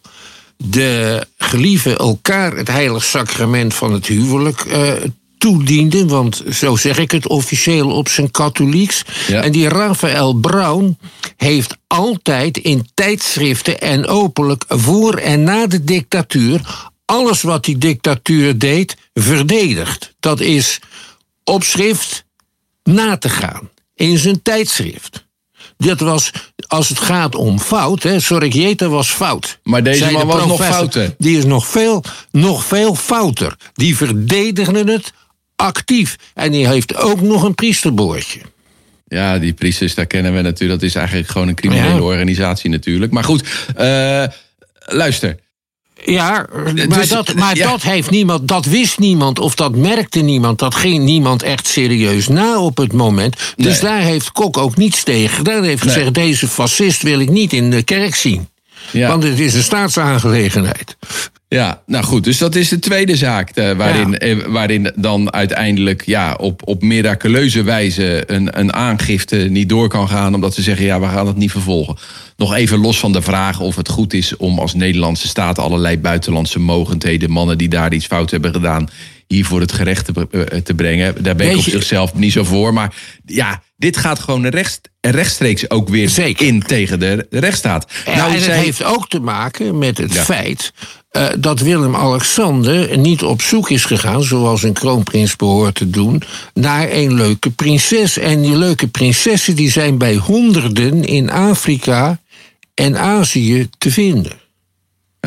de 0.57 1.25
gelieven 1.37 1.97
elkaar 1.97 2.55
het 2.55 2.67
heilig 2.67 3.03
sacrament 3.03 3.73
van 3.73 3.93
het 3.93 4.07
huwelijk 4.07 4.65
uh, 4.65 4.93
toedienden. 5.41 6.07
Want 6.07 6.43
zo 6.51 6.75
zeg 6.75 6.97
ik 6.97 7.11
het 7.11 7.27
officieel 7.27 7.89
op 7.89 8.09
zijn 8.09 8.31
katholieks. 8.31 9.03
Ja. 9.27 9.41
En 9.43 9.51
die 9.51 9.69
Raphaël 9.69 10.33
Brown 10.33 10.97
heeft 11.37 11.77
altijd 11.87 12.57
in 12.57 12.87
tijdschriften 12.93 13.81
en 13.81 14.07
openlijk 14.07 14.63
voor 14.67 15.13
en 15.13 15.43
na 15.43 15.67
de 15.67 15.83
dictatuur 15.83 16.89
alles 17.11 17.41
wat 17.41 17.65
die 17.65 17.77
dictatuur 17.77 18.57
deed 18.57 18.95
verdedigd. 19.13 20.13
Dat 20.19 20.39
is 20.39 20.79
op 21.43 21.63
schrift 21.63 22.25
na 22.83 23.17
te 23.17 23.29
gaan 23.29 23.69
in 23.95 24.17
zijn 24.17 24.41
tijdschrift. 24.41 25.25
Dat 25.77 25.99
was, 25.99 26.31
als 26.67 26.89
het 26.89 26.99
gaat 26.99 27.35
om 27.35 27.59
fout, 27.59 28.03
hè, 28.03 28.19
Sorrieta 28.19 28.87
was 28.87 29.09
fout. 29.09 29.59
Maar 29.63 29.83
deze 29.83 30.11
man 30.11 30.27
de 30.27 30.33
was 30.33 30.45
nog 30.45 30.65
fouter. 30.65 31.15
Die 31.17 31.37
is 31.37 31.45
nog 31.45 31.67
veel, 31.67 32.03
nog 32.31 32.65
veel 32.65 32.95
fouter. 32.95 33.55
Die 33.73 33.97
verdedigden 33.97 34.87
het 34.87 35.13
actief. 35.61 36.15
En 36.33 36.51
die 36.51 36.67
heeft 36.67 36.95
ook 36.95 37.21
nog 37.21 37.43
een 37.43 37.55
priesterboordje. 37.55 38.39
Ja, 39.07 39.39
die 39.39 39.53
priesters, 39.53 39.95
daar 39.95 40.05
kennen 40.05 40.33
we 40.33 40.41
natuurlijk. 40.41 40.79
Dat 40.79 40.89
is 40.89 40.95
eigenlijk 40.95 41.27
gewoon 41.29 41.47
een 41.47 41.55
criminele 41.55 41.93
Ja. 41.95 42.01
organisatie 42.01 42.69
natuurlijk. 42.69 43.11
Maar 43.11 43.23
goed, 43.23 43.43
eh, 43.75 44.23
luister. 44.85 45.37
Ja, 46.05 46.47
maar, 46.53 46.73
Dus, 46.87 47.09
dat, 47.09 47.33
maar 47.33 47.55
ja. 47.57 47.69
dat 47.69 47.81
heeft 47.81 48.09
niemand, 48.09 48.47
dat 48.47 48.65
wist 48.65 48.99
niemand 48.99 49.39
of 49.39 49.55
dat 49.55 49.75
merkte 49.75 50.19
niemand. 50.19 50.59
Dat 50.59 50.75
ging 50.75 51.03
niemand 51.03 51.43
echt 51.43 51.67
serieus 51.67 52.27
na 52.27 52.59
op 52.59 52.77
het 52.77 52.93
moment. 52.93 53.35
Dus 53.55 53.81
Nee. 53.81 53.91
daar 53.91 54.01
heeft 54.01 54.31
Kok 54.31 54.57
ook 54.57 54.77
niets 54.77 55.03
tegen. 55.03 55.45
Hij 55.45 55.53
heeft 55.61 55.83
Nee. 55.85 55.93
gezegd, 55.93 56.13
deze 56.13 56.47
fascist 56.47 57.01
wil 57.01 57.19
ik 57.19 57.29
niet 57.29 57.53
in 57.53 57.69
de 57.71 57.83
kerk 57.83 58.15
zien. 58.15 58.49
Ja. 58.91 59.07
Want 59.07 59.23
het 59.23 59.39
is 59.39 59.53
een 59.53 59.63
staatsaangelegenheid. 59.63 60.97
Ja, 61.53 61.81
nou 61.85 62.03
goed, 62.03 62.23
dus 62.23 62.37
dat 62.37 62.55
is 62.55 62.69
de 62.69 62.79
tweede 62.79 63.15
zaak. 63.15 63.49
eh, 63.49 63.71
waarin, 63.71 64.17
eh, 64.17 64.37
waarin 64.47 64.91
dan 64.95 65.33
uiteindelijk 65.33 66.05
ja, 66.05 66.33
op, 66.33 66.61
op 66.67 66.81
miraculeuze 66.81 67.63
wijze 67.63 68.23
een, 68.25 68.59
een 68.59 68.73
aangifte 68.73 69.35
niet 69.35 69.69
door 69.69 69.87
kan 69.87 70.07
gaan. 70.07 70.35
Omdat 70.35 70.53
ze 70.53 70.61
zeggen, 70.61 70.85
ja, 70.85 70.99
we 70.99 71.07
gaan 71.07 71.27
het 71.27 71.35
niet 71.35 71.51
vervolgen. 71.51 71.95
Nog 72.37 72.53
even 72.53 72.79
los 72.79 72.99
van 72.99 73.11
de 73.11 73.21
vraag 73.21 73.59
of 73.59 73.75
het 73.75 73.89
goed 73.89 74.13
is 74.13 74.37
om 74.37 74.59
als 74.59 74.73
Nederlandse 74.73 75.27
staat 75.27 75.59
allerlei 75.59 75.97
buitenlandse 75.99 76.59
mogendheden, 76.59 77.31
mannen 77.31 77.57
die 77.57 77.69
daar 77.69 77.93
iets 77.93 78.05
fout 78.05 78.31
hebben 78.31 78.53
gedaan, 78.53 78.89
hier 79.31 79.45
voor 79.45 79.59
het 79.59 79.71
gerecht 79.71 80.05
te, 80.13 80.27
eh, 80.31 80.61
te 80.61 80.73
brengen. 80.73 81.23
Daar 81.23 81.35
ben 81.35 81.49
ik 81.51 81.57
op 81.57 81.63
zichzelf 81.63 82.13
niet 82.13 82.31
zo 82.31 82.43
voor. 82.43 82.73
Maar 82.73 82.93
ja, 83.25 83.61
dit 83.77 83.97
gaat 83.97 84.19
gewoon 84.19 84.47
recht, 84.47 84.89
rechtstreeks 85.01 85.69
ook 85.69 85.89
weer 85.89 86.09
Zeker. 86.09 86.47
in 86.47 86.61
tegen 86.61 86.99
de 86.99 87.27
rechtsstaat. 87.29 87.91
Ja, 88.05 88.15
Nou, 88.15 88.29
en 88.33 88.41
het 88.41 88.51
heeft 88.51 88.83
ook 88.83 89.09
te 89.09 89.19
maken 89.19 89.77
met 89.77 89.97
het 89.97 90.13
Ja. 90.13 90.23
feit 90.23 90.73
eh, 91.11 91.27
dat 91.37 91.59
Willem-Alexander 91.59 92.97
niet 92.97 93.23
op 93.23 93.41
zoek 93.41 93.69
is 93.69 93.85
gegaan, 93.85 94.23
zoals 94.23 94.63
een 94.63 94.73
kroonprins 94.73 95.35
behoort 95.35 95.75
te 95.75 95.89
doen, 95.89 96.21
naar 96.53 96.91
een 96.91 97.13
leuke 97.13 97.49
prinses. 97.49 98.17
En 98.17 98.41
die 98.41 98.57
leuke 98.57 98.87
prinsessen 98.87 99.55
die 99.55 99.71
zijn 99.71 99.97
bij 99.97 100.15
honderden 100.15 101.03
in 101.03 101.29
Afrika 101.31 102.19
en 102.73 102.97
Azië 102.97 103.69
te 103.77 103.91
vinden. 103.91 104.31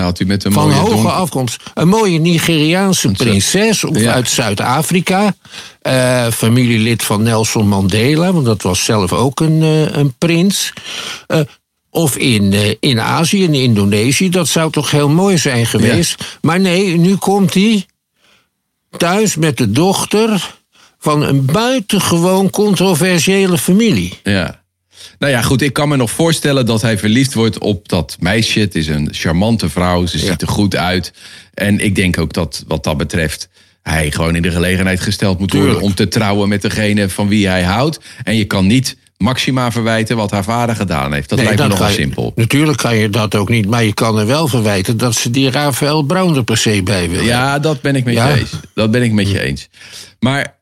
Had 0.02 0.20
u 0.20 0.26
met 0.26 0.44
een 0.44 0.52
Van 0.52 0.62
mooie 0.66 0.76
hoge 0.78 0.90
donker- 0.92 1.10
afkomst. 1.10 1.62
Een 1.74 1.88
mooie 1.88 2.18
Nigeriaanse 2.18 3.10
prinses 3.10 3.84
of 3.84 4.00
Ja. 4.00 4.12
uit 4.12 4.28
Zuid-Afrika. 4.30 5.34
eh, 5.80 6.26
familielid 6.30 7.02
van 7.02 7.22
Nelson 7.22 7.68
Mandela, 7.68 8.32
want 8.32 8.44
dat 8.44 8.62
was 8.62 8.84
zelf 8.84 9.12
ook 9.12 9.40
een, 9.40 9.62
eh, 9.62 9.96
een 9.96 10.14
prins. 10.18 10.72
Eh, 11.26 11.40
of 11.90 12.16
in, 12.16 12.76
in 12.80 13.00
Azië, 13.00 13.42
in 13.42 13.54
Indonesië. 13.54 14.28
Dat 14.30 14.48
zou 14.48 14.70
toch 14.70 14.90
heel 14.90 15.08
mooi 15.08 15.38
zijn 15.38 15.66
geweest. 15.66 16.38
Maar 16.40 16.60
nee, 16.60 16.96
nu 16.96 17.16
komt 17.16 17.54
hij 17.54 17.86
thuis 18.96 19.36
met 19.36 19.56
de 19.56 19.70
dochter 19.70 20.54
van 20.98 21.22
een 21.22 21.44
buitengewoon 21.44 22.50
controversiële 22.50 23.58
familie. 23.58 24.18
Ja. 24.22 24.62
Nou 25.18 25.32
ja, 25.32 25.42
goed, 25.42 25.62
ik 25.62 25.72
kan 25.72 25.88
me 25.88 25.96
nog 25.96 26.10
voorstellen 26.10 26.66
dat 26.66 26.82
hij 26.82 26.98
verliefd 26.98 27.34
wordt 27.34 27.58
op 27.58 27.88
dat 27.88 28.16
meisje. 28.20 28.60
Het 28.60 28.74
is 28.74 28.86
een 28.86 29.08
charmante 29.12 29.68
vrouw, 29.68 30.06
ze 30.06 30.18
ziet 30.18 30.42
er 30.42 30.48
goed 30.48 30.76
uit. 30.76 31.12
En 31.54 31.78
ik 31.80 31.94
denk 31.94 32.18
ook 32.18 32.32
dat 32.32 32.64
wat 32.66 32.84
dat 32.84 32.96
betreft 32.96 33.48
hij 33.82 34.10
gewoon 34.10 34.36
in 34.36 34.42
de 34.42 34.50
gelegenheid 34.50 35.00
gesteld 35.00 35.38
moet 35.38 35.52
worden 35.52 35.80
om 35.80 35.94
te 35.94 36.08
trouwen 36.08 36.48
met 36.48 36.62
degene 36.62 37.08
van 37.08 37.28
wie 37.28 37.46
hij 37.48 37.62
houdt. 37.62 38.00
En 38.22 38.36
je 38.36 38.44
kan 38.44 38.66
niet 38.66 38.96
Maxima 39.16 39.72
verwijten 39.72 40.16
wat 40.16 40.30
haar 40.30 40.44
vader 40.44 40.76
gedaan 40.76 41.12
heeft. 41.12 41.28
Dat 41.28 41.38
Nee, 41.38 41.46
lijkt 41.46 41.62
me 41.62 41.68
nogal 41.68 41.88
simpel. 41.90 42.32
Natuurlijk 42.34 42.78
kan 42.78 42.96
je 42.96 43.08
dat 43.08 43.34
ook 43.34 43.48
niet, 43.48 43.66
maar 43.68 43.84
je 43.84 43.94
kan 43.94 44.18
er 44.18 44.26
wel 44.26 44.48
verwijten 44.48 44.96
dat 44.96 45.14
ze 45.14 45.30
die 45.30 45.50
Rafael 45.50 46.02
Brown 46.02 46.36
er 46.36 46.44
per 46.44 46.56
se 46.56 46.82
bij 46.82 47.10
wil. 47.10 47.22
Ja, 47.22 47.58
dat 47.58 47.80
ben 47.80 47.96
ik 47.96 48.04
met 48.04 48.14
Ja. 48.14 48.28
je 48.28 48.38
eens. 48.40 48.50
Dat 48.74 48.90
ben 48.90 49.02
ik 49.02 49.12
met 49.12 49.30
je 49.30 49.40
eens. 49.40 49.68
Maar 50.20 50.56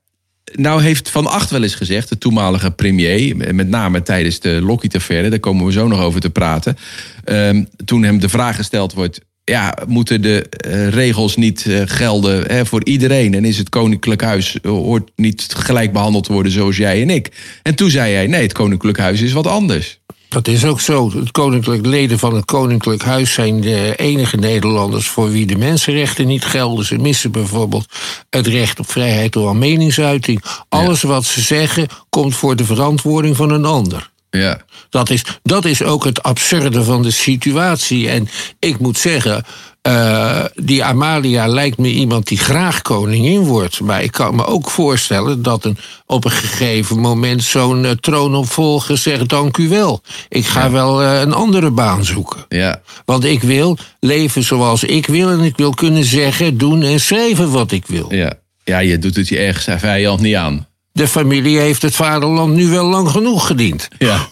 nou 0.52 0.82
heeft 0.82 1.11
Van 1.11 1.26
Acht 1.26 1.50
wel 1.50 1.62
eens 1.62 1.75
gezegd, 1.75 2.09
de 2.09 2.18
toenmalige 2.18 2.71
premier, 2.71 3.37
met 3.54 3.68
name 3.68 4.02
tijdens 4.02 4.40
de 4.40 4.61
Lockheed-affaire, 4.62 5.28
daar 5.28 5.40
komen 5.40 5.66
we 5.66 5.73
zo 5.73 5.88
nog 5.88 6.00
over 6.00 6.21
te 6.21 6.30
praten. 6.30 6.76
ehm, 7.25 7.64
toen 7.85 8.02
hem 8.02 8.21
de 8.21 8.28
vraag 8.28 8.56
gesteld 8.56 8.92
wordt, 8.92 9.21
ja, 9.44 9.78
moeten 9.87 10.23
de 10.23 10.49
eh, 10.49 10.88
regels 10.88 11.37
niet 11.37 11.66
eh, 11.66 11.82
gelden 11.85 12.47
hè, 12.47 12.66
voor 12.66 12.85
iedereen? 12.85 13.35
En 13.35 13.44
is 13.44 13.59
het 13.59 13.68
Koninklijk 13.68 14.23
Huis, 14.23 14.61
eh, 14.61 14.71
hoort 14.71 15.11
niet 15.16 15.47
gelijk 15.56 15.92
behandeld 15.92 16.25
te 16.25 16.32
worden 16.32 16.52
zoals 16.52 16.76
jij 16.76 17.02
en 17.02 17.11
ik? 17.11 17.30
En 17.62 17.75
toen 17.75 17.90
zei 17.90 18.14
hij, 18.14 18.26
nee, 18.26 18.42
het 18.42 18.52
Koninklijk 18.52 18.99
Huis 18.99 19.21
is 19.21 19.32
wat 19.32 19.47
anders. 19.47 20.00
Dat 20.33 20.49
is 20.49 20.65
ook 20.65 20.81
zo. 20.81 21.11
Het 21.15 21.31
koninklijk 21.31 21.87
leden 21.87 22.19
van 22.19 22.35
het 22.35 22.45
Koninklijk 22.45 23.03
Huis 23.03 23.33
zijn 23.33 23.61
de 23.61 23.97
enige 23.97 24.37
Nederlanders 24.37 25.09
voor 25.09 25.31
wie 25.31 25.47
de 25.47 25.57
mensenrechten 25.57 26.27
niet 26.27 26.45
gelden. 26.45 26.85
Ze 26.85 26.97
missen 26.97 27.31
bijvoorbeeld 27.31 27.87
het 28.31 28.47
recht 28.47 28.79
op 28.79 28.91
vrijheid 28.91 29.33
door 29.33 29.57
meningsuiting. 29.57 30.43
Alles 30.69 31.03
wat 31.03 31.25
ze 31.25 31.41
zeggen 31.41 31.89
komt 32.09 32.37
voor 32.37 32.57
de 32.57 32.65
verantwoording 32.65 33.37
van 33.37 33.51
een 33.51 33.65
ander. 33.65 34.11
Ja, 34.31 34.61
Dat 34.91 35.11
is, 35.11 35.25
dat 35.43 35.65
is 35.65 35.83
ook 35.83 36.05
het 36.05 36.23
absurde 36.23 36.85
van 36.85 37.03
de 37.03 37.11
situatie. 37.11 38.09
En 38.09 38.29
ik 38.59 38.79
moet 38.79 38.99
zeggen, 38.99 39.45
eh, 39.83 40.45
die 40.55 40.85
Amalia 40.85 41.47
lijkt 41.47 41.79
me 41.79 41.89
iemand 41.89 42.27
die 42.27 42.39
graag 42.39 42.83
koningin 42.83 43.41
wordt. 43.41 43.81
Maar 43.81 44.03
ik 44.03 44.11
kan 44.12 44.35
me 44.35 44.47
ook 44.47 44.71
voorstellen 44.71 45.43
dat 45.43 45.65
een, 45.65 45.79
op 46.07 46.25
een 46.25 46.31
gegeven 46.31 46.99
moment 46.99 47.43
zo'n 47.43 47.85
eh, 47.85 47.91
troonopvolger 47.91 48.99
zegt: 48.99 49.29
Dank 49.29 49.57
u 49.57 49.69
wel. 49.69 50.03
Ik 50.29 50.47
ga 50.47 50.71
wel 50.71 51.03
eh, 51.03 51.21
een 51.21 51.33
andere 51.33 51.71
baan 51.71 52.05
zoeken. 52.05 52.45
ja, 52.49 52.81
Want 53.05 53.25
ik 53.25 53.43
wil 53.43 53.79
leven 54.01 54.43
zoals 54.43 54.85
ik 54.85 55.07
wil 55.07 55.31
en 55.31 55.41
ik 55.41 55.57
wil 55.57 55.75
kunnen 55.75 56.05
zeggen, 56.05 56.59
doen 56.59 56.83
en 56.83 57.01
schrijven 57.01 57.51
wat 57.51 57.73
ik 57.73 57.87
wil. 57.87 58.07
ja. 58.15 58.41
Ja, 58.65 58.79
je 58.79 58.99
doet 58.99 59.17
het 59.17 59.29
je 59.29 59.39
ergens 59.39 59.81
vijand 59.81 60.21
niet 60.21 60.35
aan. 60.35 60.67
De 60.93 61.09
familie 61.09 61.59
heeft 61.59 61.83
het 61.83 61.95
vaderland 61.95 62.55
nu 62.55 62.69
wel 62.69 62.85
lang 62.85 63.09
genoeg 63.11 63.47
gediend. 63.47 63.89
Ja. 63.99 64.27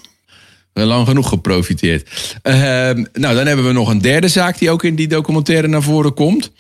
Wel 0.80 0.88
lang 0.88 1.06
genoeg 1.06 1.28
geprofiteerd. 1.28 2.08
Ehm, 2.42 3.04
nou, 3.12 3.34
dan 3.34 3.46
hebben 3.46 3.66
we 3.66 3.72
nog 3.72 3.88
een 3.88 4.00
derde 4.00 4.28
zaak 4.28 4.58
die 4.58 4.70
ook 4.70 4.84
in 4.84 4.94
die 4.94 5.08
documentaire 5.08 5.68
naar 5.68 5.82
voren 5.82 6.14
komt. 6.14 6.50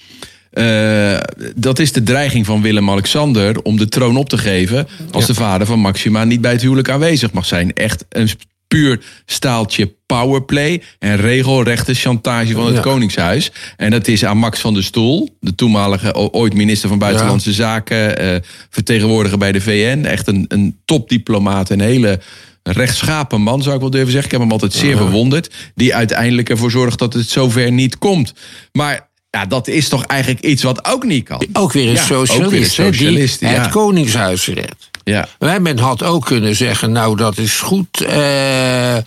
Eh, 0.50 1.16
dat 1.54 1.78
is 1.78 1.92
de 1.92 2.02
dreiging 2.02 2.46
van 2.46 2.62
Willem-Alexander 2.62 3.62
om 3.62 3.76
de 3.76 3.88
troon 3.88 4.16
op 4.16 4.28
te 4.28 4.38
geven. 4.38 4.88
als 5.10 5.26
de 5.26 5.34
vader 5.34 5.66
van 5.66 5.78
Maxima 5.78 6.24
niet 6.24 6.40
bij 6.40 6.52
het 6.52 6.62
huwelijk 6.62 6.88
aanwezig 6.88 7.32
mag 7.32 7.46
zijn. 7.46 7.72
Echt 7.72 8.04
een 8.08 8.28
puur 8.68 9.00
staaltje 9.26 9.92
powerplay 10.06 10.82
en 10.98 11.16
regelrechte 11.16 11.94
chantage 11.94 12.52
van 12.52 12.66
het 12.66 12.74
Ja. 12.74 12.80
Koningshuis. 12.80 13.52
En 13.76 13.90
dat 13.90 14.08
is 14.08 14.24
aan 14.24 14.36
Max 14.38 14.60
van 14.60 14.74
der 14.74 14.84
Stoel, 14.84 15.36
de 15.40 15.54
toenmalige 15.54 16.14
ooit 16.32 16.54
minister 16.54 16.88
van 16.88 16.98
Buitenlandse 16.98 17.52
Zaken, 17.52 18.18
eh, 18.18 18.36
vertegenwoordiger 18.70 19.38
bij 19.38 19.52
de 19.52 19.60
VN. 19.60 20.04
Echt 20.04 20.26
een, 20.26 20.44
een 20.48 20.76
topdiplomaat, 20.84 21.70
een 21.70 21.80
hele 21.80 22.20
rechtschapen 22.62 23.40
man, 23.40 23.62
zou 23.62 23.74
ik 23.74 23.80
wel 23.80 23.90
durven 23.90 24.10
zeggen. 24.10 24.26
Ik 24.26 24.32
heb 24.32 24.40
hem 24.40 24.52
altijd 24.52 24.72
zeer 24.72 24.96
bewonderd. 24.96 25.50
Die 25.74 25.94
uiteindelijk 25.94 26.50
ervoor 26.50 26.70
zorgt 26.70 26.98
dat 26.98 27.12
het 27.12 27.28
zover 27.28 27.72
niet 27.72 27.98
komt. 27.98 28.32
Maar 28.72 29.08
ja, 29.30 29.46
dat 29.46 29.68
is 29.68 29.88
toch 29.88 30.04
eigenlijk 30.04 30.44
iets 30.44 30.62
wat 30.62 30.84
ook 30.84 31.04
niet 31.04 31.24
kan. 31.24 31.46
Ook 31.52 31.72
weer 31.72 31.88
een 31.88 31.94
Ja, 31.94 32.02
socialist, 32.02 32.76
weer 32.76 32.86
een 32.86 32.92
hè, 32.92 33.26
die 33.38 33.48
ja. 33.48 33.62
het 33.62 33.70
Koningshuis 33.70 34.46
redt. 34.46 34.90
Ja, 35.04 35.28
Hè, 35.38 35.60
Men 35.60 35.78
had 35.78 36.02
ook 36.02 36.24
kunnen 36.24 36.56
zeggen, 36.56 36.92
nou 36.92 37.16
dat 37.16 37.38
is 37.38 37.60
goed, 37.60 38.00
eh, 38.00 38.96
eh, 38.96 39.02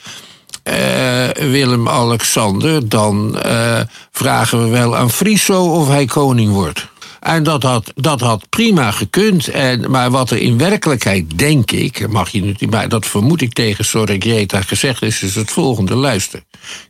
Willem-Alexander... 1.35 2.89
dan 2.89 3.39
eh, 3.39 3.79
vragen 4.11 4.63
we 4.63 4.69
wel 4.69 4.95
aan 4.95 5.11
Friso 5.11 5.63
of 5.63 5.87
hij 5.87 6.05
koning 6.05 6.51
wordt. 6.51 6.87
En 7.23 7.43
dat 7.43 7.63
had, 7.63 7.91
dat 7.95 8.19
had 8.19 8.49
prima 8.49 8.91
gekund. 8.91 9.47
En, 9.47 9.91
maar 9.91 10.11
wat 10.11 10.29
er 10.29 10.37
in 10.37 10.57
werkelijkheid, 10.57 11.37
denk 11.37 11.71
ik, 11.71 12.09
mag 12.09 12.29
je 12.29 12.41
niet, 12.41 12.69
maar 12.71 12.89
dat 12.89 13.05
vermoed 13.05 13.41
ik 13.41 13.53
tegen 13.53 13.85
Sorregeta 13.85 14.61
gezegd 14.61 15.01
is, 15.01 15.23
is 15.23 15.35
het 15.35 15.51
volgende. 15.51 15.95
Luister, 15.95 16.43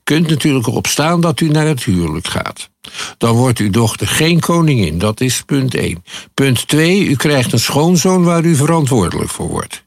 kunt 0.04 0.28
natuurlijk 0.28 0.68
erop 0.68 0.88
staan 0.88 1.22
dat 1.22 1.40
u 1.40 1.50
naar 1.50 1.68
het 1.68 1.84
huwelijk 1.84 2.28
gaat. 2.28 2.70
Dan 3.18 3.36
wordt 3.36 3.60
uw 3.60 3.70
dochter 3.70 4.08
geen 4.08 4.40
koningin, 4.40 4.98
dat 4.98 5.22
is 5.22 5.42
punt 5.46 5.76
1. 5.76 6.04
Punt 6.34 6.68
2, 6.68 7.06
u 7.06 7.16
krijgt 7.16 7.52
een 7.54 7.60
schoonzoon 7.60 8.24
waar 8.24 8.44
u 8.44 8.56
verantwoordelijk 8.56 9.30
voor 9.30 9.48
wordt. 9.48 9.84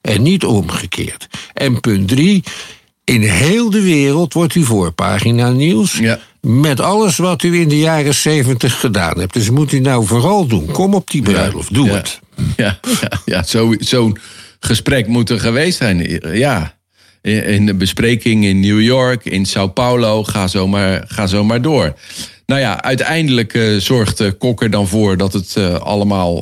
En 0.00 0.22
niet 0.22 0.44
omgekeerd. 0.44 1.26
En 1.52 1.80
punt 1.80 2.08
3, 2.08 2.42
in 3.04 3.22
heel 3.22 3.70
de 3.70 3.82
wereld 3.82 4.32
wordt 4.32 4.54
u 4.54 4.64
voorpagina 4.64 5.50
nieuws. 5.50 5.98
Ja. 5.98 6.18
Met 6.46 6.80
alles 6.80 7.16
wat 7.16 7.42
u 7.42 7.60
in 7.60 7.68
de 7.68 7.78
jaren 7.78 8.14
70 8.14 8.80
gedaan 8.80 9.18
hebt. 9.18 9.32
Dus 9.34 9.50
moet 9.50 9.72
u 9.72 9.78
nou 9.78 10.06
vooral 10.06 10.46
doen. 10.46 10.66
Kom 10.66 10.94
op 10.94 11.10
die 11.10 11.22
bruiloft, 11.22 11.74
doe 11.74 11.86
ja. 11.86 11.92
het. 11.94 12.20
Ja, 12.56 12.78
ja, 13.00 13.20
ja 13.24 13.42
zo- 13.42 13.74
zo'n 13.78 14.16
gesprek 14.60 15.06
moet 15.06 15.30
er 15.30 15.40
geweest 15.40 15.76
zijn. 15.78 16.20
Ja. 16.32 16.74
In 17.20 17.44
in 17.44 17.66
de 17.66 17.74
bespreking 17.74 18.44
in 18.44 18.60
New 18.60 18.80
York, 18.80 19.24
in 19.24 19.46
Sao 19.46 19.66
Paulo, 19.66 20.24
ga 20.24 20.46
zo 20.46 20.66
maar, 20.68 21.04
ga 21.06 21.26
zo 21.26 21.44
maar 21.44 21.62
door. 21.62 21.94
Nou 22.46 22.60
ja, 22.60 22.82
uiteindelijk 22.82 23.54
uh, 23.54 23.80
zorgt 23.80 24.20
uh, 24.20 24.30
Kokker 24.38 24.70
dan 24.70 24.88
voor 24.88 25.16
dat 25.16 25.32
het 25.32 25.54
uh, 25.58 25.74
allemaal 25.74 26.40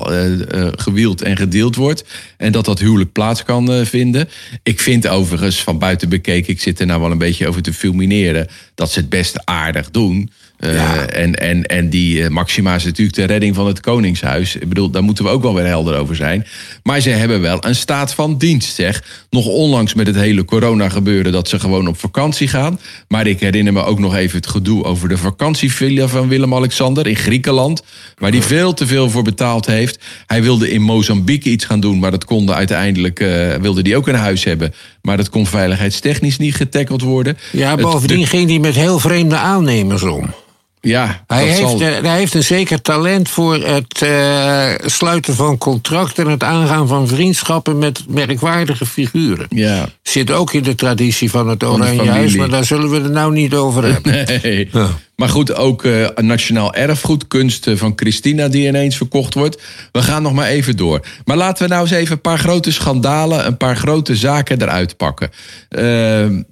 gewield 0.76 1.23
en 1.23 1.37
gedeeld 1.37 1.76
wordt. 1.76 2.04
En 2.37 2.52
dat 2.52 2.64
dat 2.64 2.78
huwelijk 2.78 3.12
plaats 3.12 3.42
kan 3.42 3.87
vinden. 3.87 4.28
Ik 4.62 4.80
vind 4.80 5.09
overigens, 5.09 5.62
van 5.62 5.78
buiten 5.78 6.09
bekeken, 6.09 6.52
ik 6.52 6.61
zit 6.61 6.80
er 6.80 6.87
nou 6.87 7.00
wel 7.00 7.11
een 7.11 7.19
beetje 7.19 7.49
over 7.49 7.62
te 7.62 7.73
fulmineren, 7.73 8.47
dat 8.75 8.90
ze 8.90 8.99
het 8.99 9.09
best 9.09 9.40
aardig 9.45 9.90
doen. 9.90 10.30
Ja. 10.61 11.07
en, 11.07 11.35
en, 11.35 11.67
en 11.67 11.88
die 11.88 12.31
Maxima 12.31 12.75
is 12.75 12.85
natuurlijk 12.85 13.17
de 13.17 13.25
redding 13.25 13.55
van 13.55 13.67
het 13.67 13.81
Koningshuis. 13.81 14.57
Ik 14.57 14.69
bedoel, 14.69 14.90
daar 14.90 15.02
moeten 15.02 15.25
we 15.25 15.31
ook 15.31 15.43
wel 15.43 15.55
weer 15.55 15.67
helder 15.67 15.99
over 15.99 16.17
zijn. 16.17 16.47
Maar 16.83 17.00
ze 17.00 17.11
hebben 17.11 17.40
wel 17.40 17.64
een 17.64 17.75
staat 17.75 18.14
van 18.14 18.38
dienst, 18.38 18.75
zeg. 18.75 19.02
Nog 19.31 19.47
onlangs 19.47 19.95
met 19.95 20.07
het 20.07 20.17
hele 20.17 20.45
corona 20.45 20.88
gebeuren 20.88 21.33
dat 21.33 21.49
ze 21.49 21.61
gewoon 21.61 21.87
op 21.87 21.99
vakantie 21.99 22.49
gaan. 22.49 22.81
Maar 23.09 23.26
ik 23.26 23.40
herinner 23.40 23.73
me 23.73 23.85
ook 23.85 23.99
nog 23.99 24.14
even 24.14 24.37
het 24.37 24.47
gedoe 24.47 24.85
over 24.85 25.09
de 25.09 25.19
vakantievilla 25.19 26.07
van 26.07 26.29
Willem-Alexander 26.29 27.07
in 27.07 27.17
Griekenland. 27.17 27.83
Waar 28.19 28.31
hij 28.31 28.43
veel 28.43 28.75
te 28.75 28.87
veel 28.87 29.11
voor 29.11 29.23
betaald 29.23 29.67
heeft. 29.67 30.05
Hij 30.26 30.43
wilde 30.43 30.71
in 30.71 30.83
Mozambique 30.83 31.50
iets 31.50 31.64
gaan 31.64 31.81
doen, 31.81 31.99
maar 31.99 32.11
dat 32.11 32.25
konde 32.25 32.55
uiteindelijk, 32.55 33.21
uh, 33.21 33.55
wilde 33.55 33.83
hij 33.83 33.97
ook 33.97 34.09
een 34.09 34.14
huis 34.14 34.45
hebben. 34.45 34.75
Maar 35.02 35.17
dat 35.17 35.31
kon 35.31 35.47
veiligheidstechnisch 35.47 36.38
niet 36.38 36.55
getackeld 36.55 37.02
worden. 37.02 37.38
Ja, 37.52 37.76
bovendien 37.76 38.26
ging 38.26 38.49
hij 38.49 38.59
met 38.59 38.75
heel 38.75 38.99
vreemde 38.99 39.37
aannemers 39.37 40.02
om. 40.02 40.35
Ja, 40.80 41.25
hij 41.26 41.44
heeft, 41.44 41.58
zal... 41.58 41.80
hij 41.80 42.16
heeft 42.16 42.34
een 42.34 42.44
zeker 42.44 42.82
talent 42.82 43.28
voor 43.28 43.54
het 43.54 44.00
uh, 44.02 44.75
sluiten 44.84 45.34
van 45.34 45.58
contracten 45.58 46.25
en 46.25 46.30
het 46.30 46.42
aangaan 46.42 46.88
van 46.88 47.08
vriendschappen 47.08 47.78
met 47.78 48.04
merkwaardige 48.08 48.87
figuren. 48.87 49.46
Ja. 49.49 49.88
Zit 50.02 50.30
ook 50.30 50.52
in 50.52 50.62
de 50.62 50.75
traditie 50.75 51.30
van 51.30 51.49
het 51.49 51.64
Oranje 51.64 52.10
Huis, 52.10 52.37
maar 52.37 52.49
daar 52.49 52.64
zullen 52.64 52.90
we 52.90 53.00
het 53.00 53.12
nou 53.12 53.32
niet 53.32 53.54
over 53.54 53.84
hebben. 53.84 54.08
Nee. 54.42 54.68
Ja. 54.72 54.88
Maar 55.16 55.28
goed, 55.28 55.54
ook 55.54 55.84
uh, 55.84 56.08
nationaal 56.16 56.75
erfgoed, 56.75 57.26
kunst 57.26 57.70
van 57.75 57.92
Christina 57.96 58.49
die 58.49 58.66
ineens 58.66 58.96
verkocht 58.96 59.34
wordt. 59.34 59.62
We 59.92 60.02
gaan 60.02 60.22
nog 60.22 60.32
maar 60.32 60.46
even 60.46 60.76
door. 60.76 61.06
Maar 61.25 61.37
laten 61.37 61.62
we 61.62 61.70
nou 61.70 61.82
eens 61.82 61.90
even 61.90 62.12
een 62.12 62.20
paar 62.20 62.38
grote 62.38 62.72
schandalen, 62.72 63.46
een 63.46 63.56
paar 63.56 63.76
grote 63.76 64.16
zaken 64.16 64.62
eruit 64.62 64.96
pakken. 64.96 65.28
Uh, 65.28 65.80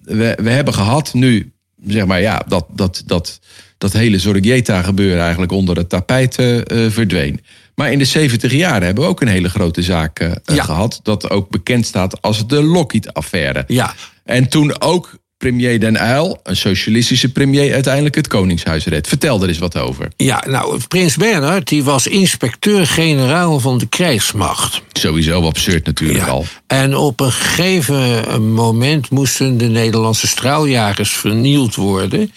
we, 0.02 0.38
we 0.42 0.50
hebben 0.50 0.74
gehad 0.74 1.14
nu, 1.14 1.52
zeg 1.86 2.06
maar, 2.06 2.20
ja, 2.20 2.42
dat. 2.48 2.66
dat, 2.70 3.02
dat 3.06 3.40
dat 3.78 3.92
hele 3.92 4.18
Zorgieta 4.18 4.82
gebeuren 4.82 5.22
eigenlijk 5.22 5.52
onder 5.52 5.76
het 5.76 5.88
tapijt 5.88 6.38
uh, 6.40 6.60
verdween. 6.90 7.40
Maar 7.74 7.92
in 7.92 7.98
de 7.98 8.04
70 8.04 8.52
jaar 8.52 8.82
hebben 8.82 9.04
we 9.04 9.10
ook 9.10 9.20
een 9.20 9.28
hele 9.28 9.48
grote 9.48 9.82
zaak 9.82 10.20
uh, 10.20 10.30
ja. 10.44 10.62
gehad. 10.64 11.00
Dat 11.02 11.30
ook 11.30 11.50
bekend 11.50 11.86
staat 11.86 12.22
als 12.22 12.46
de 12.46 12.62
Lockheed-affaire. 12.62 13.64
Ja. 13.66 13.94
En 14.24 14.48
toen 14.48 14.80
ook 14.80 15.18
premier 15.38 15.80
Den 15.80 16.02
Uyl, 16.02 16.40
een 16.42 16.56
socialistische 16.56 17.32
premier, 17.32 17.72
uiteindelijk 17.74 18.14
het 18.14 18.26
Koningshuis 18.26 18.84
redt. 18.84 19.08
Vertel 19.08 19.42
er 19.42 19.48
eens 19.48 19.58
wat 19.58 19.76
over. 19.76 20.08
Ja, 20.16 20.44
nou, 20.46 20.80
prins 20.88 21.16
Bernhard 21.16 21.68
die 21.68 21.84
was 21.84 22.06
inspecteur-generaal 22.06 23.60
van 23.60 23.78
de 23.78 23.86
krijgsmacht. 23.86 24.82
Sowieso 24.92 25.42
absurd 25.42 25.86
natuurlijk 25.86 26.24
ja. 26.24 26.26
al. 26.26 26.46
En 26.66 26.96
op 26.96 27.20
een 27.20 27.32
gegeven 27.32 28.52
moment 28.54 29.10
moesten 29.10 29.58
de 29.58 29.68
Nederlandse 29.68 30.26
straaljagers 30.26 31.12
vernield 31.12 31.74
worden. 31.74 32.32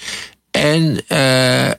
En 0.52 0.82
uh, 0.82 1.72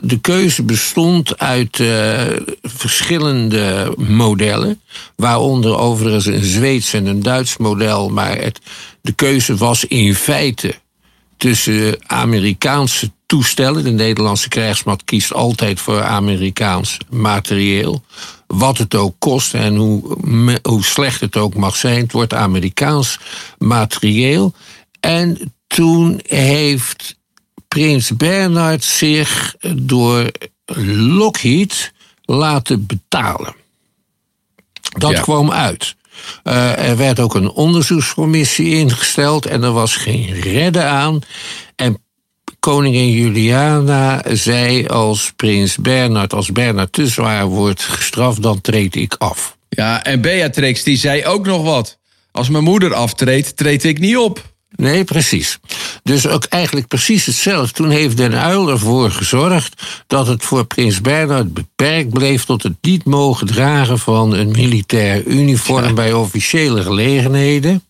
de 0.00 0.18
keuze 0.20 0.62
bestond 0.62 1.38
uit 1.38 1.78
uh, 1.78 2.22
verschillende 2.62 3.94
modellen. 3.96 4.80
Waaronder 5.16 5.78
overigens 5.78 6.26
een 6.26 6.44
Zweeds 6.44 6.92
en 6.92 7.06
een 7.06 7.22
Duits 7.22 7.56
model. 7.56 8.08
Maar 8.08 8.38
het, 8.38 8.60
de 9.00 9.12
keuze 9.12 9.56
was 9.56 9.84
in 9.84 10.14
feite 10.14 10.74
tussen 11.36 11.96
Amerikaanse 12.06 13.10
toestellen. 13.26 13.84
De 13.84 13.90
Nederlandse 13.90 14.48
krijgsmacht 14.48 15.04
kiest 15.04 15.32
altijd 15.32 15.80
voor 15.80 16.02
Amerikaans 16.02 16.96
materieel. 17.10 18.04
Wat 18.46 18.78
het 18.78 18.94
ook 18.94 19.14
kost 19.18 19.54
en 19.54 19.76
hoe, 19.76 20.18
hoe 20.62 20.84
slecht 20.84 21.20
het 21.20 21.36
ook 21.36 21.54
mag 21.54 21.76
zijn. 21.76 22.00
Het 22.00 22.12
wordt 22.12 22.34
Amerikaans 22.34 23.18
materieel. 23.58 24.54
En 25.00 25.54
toen 25.66 26.20
heeft 26.26 27.20
prins 27.72 28.16
Bernhard 28.16 28.84
zich 28.84 29.54
door 29.76 30.30
Lockheed 30.94 31.92
laten 32.22 32.86
betalen. 32.86 33.54
Dat 34.98 35.10
ja. 35.10 35.20
kwam 35.20 35.52
uit. 35.52 35.94
Uh, 36.44 36.88
er 36.88 36.96
werd 36.96 37.20
ook 37.20 37.34
een 37.34 37.50
onderzoekscommissie 37.50 38.74
ingesteld 38.74 39.46
en 39.46 39.62
er 39.62 39.72
was 39.72 39.96
geen 39.96 40.40
redden 40.40 40.88
aan. 40.88 41.20
En 41.76 41.98
koningin 42.60 43.10
Juliana 43.10 44.22
zei 44.32 44.86
als 44.86 45.32
prins 45.36 45.76
Bernhard, 45.76 46.32
als 46.32 46.52
Bernhard 46.52 46.92
te 46.92 47.06
zwaar 47.06 47.46
wordt 47.46 47.82
gestraft, 47.82 48.42
dan 48.42 48.60
treed 48.60 48.94
ik 48.94 49.14
af. 49.18 49.56
Ja, 49.68 50.04
en 50.04 50.20
Beatrix 50.20 50.82
die 50.82 50.96
zei 50.96 51.26
ook 51.26 51.46
nog 51.46 51.62
wat. 51.62 51.98
Als 52.30 52.48
mijn 52.48 52.64
moeder 52.64 52.94
aftreedt, 52.94 53.56
treed 53.56 53.84
ik 53.84 53.98
niet 53.98 54.16
op. 54.16 54.51
Nee, 54.76 55.04
precies. 55.04 55.58
Dus 56.02 56.26
ook 56.26 56.44
eigenlijk 56.44 56.88
precies 56.88 57.26
hetzelfde. 57.26 57.72
Toen 57.72 57.90
heeft 57.90 58.16
Den 58.16 58.32
Uyl 58.32 58.68
ervoor 58.68 59.10
gezorgd 59.10 59.82
dat 60.06 60.26
het 60.26 60.44
voor 60.44 60.64
prins 60.64 61.00
Bernhard 61.00 61.54
beperkt 61.54 62.10
bleef 62.10 62.44
tot 62.44 62.62
het 62.62 62.76
niet 62.80 63.04
mogen 63.04 63.46
dragen 63.46 63.98
van 63.98 64.32
een 64.32 64.50
militair 64.50 65.24
uniform 65.24 65.84
ja. 65.84 65.92
bij 65.92 66.12
officiële 66.12 66.82
gelegenheden. 66.82 67.84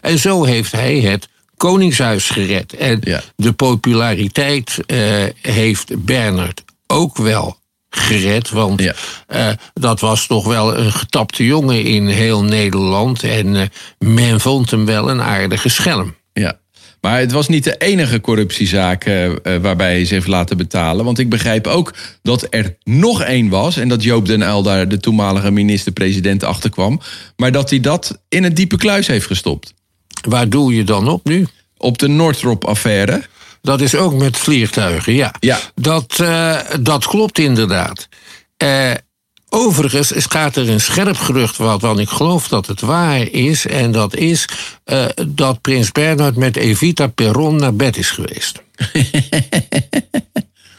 En 0.00 0.18
zo 0.18 0.44
heeft 0.44 0.72
hij 0.72 1.00
het 1.00 1.28
Koningshuis 1.56 2.30
gered. 2.30 2.72
En 2.72 3.00
ja. 3.04 3.22
de 3.36 3.52
populariteit 3.52 4.78
uh, 4.86 5.24
heeft 5.40 6.04
Bernhard 6.04 6.64
ook 6.86 7.16
wel 7.16 7.58
gered. 7.90 8.50
Want 8.50 8.82
ja. 8.82 8.94
uh, 9.28 9.48
dat 9.74 10.00
was 10.00 10.26
toch 10.26 10.46
wel 10.46 10.76
een 10.76 10.92
getapte 10.92 11.44
jongen 11.44 11.84
in 11.84 12.06
heel 12.06 12.42
Nederland. 12.42 13.22
En 13.22 13.54
uh, 13.54 13.62
men 13.98 14.40
vond 14.40 14.70
hem 14.70 14.84
wel 14.84 15.10
een 15.10 15.22
aardige 15.22 15.68
schelm. 15.68 16.14
Ja. 16.32 16.58
Maar 17.00 17.18
het 17.18 17.32
was 17.32 17.48
niet 17.48 17.64
de 17.64 17.76
enige 17.76 18.20
corruptiezaak 18.20 19.06
uh, 19.06 19.30
waarbij 19.60 19.90
hij 19.90 20.00
zich 20.00 20.10
heeft 20.10 20.26
laten 20.26 20.56
betalen. 20.56 21.04
Want 21.04 21.18
ik 21.18 21.28
begrijp 21.28 21.66
ook 21.66 21.94
dat 22.22 22.46
er 22.50 22.76
nog 22.84 23.22
één 23.22 23.48
was. 23.48 23.76
En 23.76 23.88
dat 23.88 24.02
Joop 24.02 24.26
den 24.26 24.42
Uyl 24.42 24.62
daar 24.62 24.88
de 24.88 24.98
toenmalige 24.98 25.50
minister-president 25.50 26.44
achter 26.44 26.70
kwam. 26.70 27.00
Maar 27.36 27.52
dat 27.52 27.70
hij 27.70 27.80
dat 27.80 28.22
in 28.28 28.44
een 28.44 28.54
diepe 28.54 28.76
kluis 28.76 29.06
heeft 29.06 29.26
gestopt. 29.26 29.74
Waar 30.28 30.48
doe 30.48 30.74
je 30.74 30.84
dan 30.84 31.08
op 31.08 31.24
nu? 31.24 31.46
Op 31.76 31.98
de 31.98 32.08
Northrop-affaire. 32.08 33.22
Dat 33.66 33.80
is 33.80 33.94
ook 33.94 34.14
met 34.14 34.36
vliegtuigen, 34.36 35.12
ja. 35.12 35.34
ja. 35.40 35.58
Dat, 35.74 36.18
uh, 36.20 36.58
dat 36.80 37.06
klopt 37.06 37.38
inderdaad. 37.38 38.08
Uh, 38.62 38.90
overigens 39.48 40.12
gaat 40.16 40.56
er 40.56 40.68
een 40.68 40.80
scherp 40.80 41.16
gerucht 41.16 41.56
wat, 41.56 41.80
want 41.80 41.98
ik 41.98 42.08
geloof 42.08 42.48
dat 42.48 42.66
het 42.66 42.80
waar 42.80 43.20
is. 43.20 43.66
En 43.66 43.92
dat 43.92 44.16
is 44.16 44.48
uh, 44.84 45.04
dat 45.26 45.60
prins 45.60 45.92
Bernhard 45.92 46.36
met 46.36 46.56
Evita 46.56 47.06
Perron 47.06 47.56
naar 47.56 47.74
bed 47.74 47.96
is 47.96 48.10
geweest. 48.10 48.62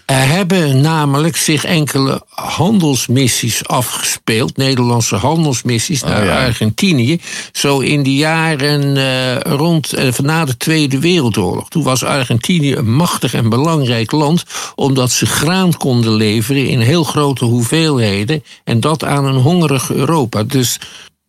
Er 0.08 0.28
hebben 0.28 0.82
namelijk 0.82 1.38
zich 1.38 1.65
enkele 1.65 2.22
handelsmissies 2.30 3.67
afgespeeld, 3.67 4.58
Nederlandse 4.58 5.15
handelsmissies 5.15 6.04
naar 6.04 6.22
oh, 6.22 6.28
ja. 6.28 6.46
Argentinië, 6.46 7.20
zo 7.52 7.80
in 7.80 8.04
de 8.04 8.15
jaren 8.15 8.98
uh, 8.98 9.39
rond 9.39 9.98
uh, 9.98 10.17
na 10.17 10.46
de 10.46 10.58
Tweede 10.58 11.00
Wereldoorlog. 11.00 11.70
Toen 11.70 11.84
was 11.84 12.04
Argentinië 12.04 12.76
een 12.76 12.93
machtig 12.93 13.34
en 13.34 13.50
belangrijk 13.50 14.12
land, 14.12 14.43
omdat 14.76 15.12
ze 15.12 15.26
graan 15.26 15.78
konden 15.78 16.13
leveren 16.13 16.67
in 16.67 16.80
heel 16.80 17.04
grote 17.04 17.46
hoeveelheden 17.46 18.43
en 18.63 18.80
dat 18.80 19.04
aan 19.04 19.26
een 19.26 19.41
hongerig 19.41 19.91
Europa. 19.91 20.43
Dus 20.43 20.80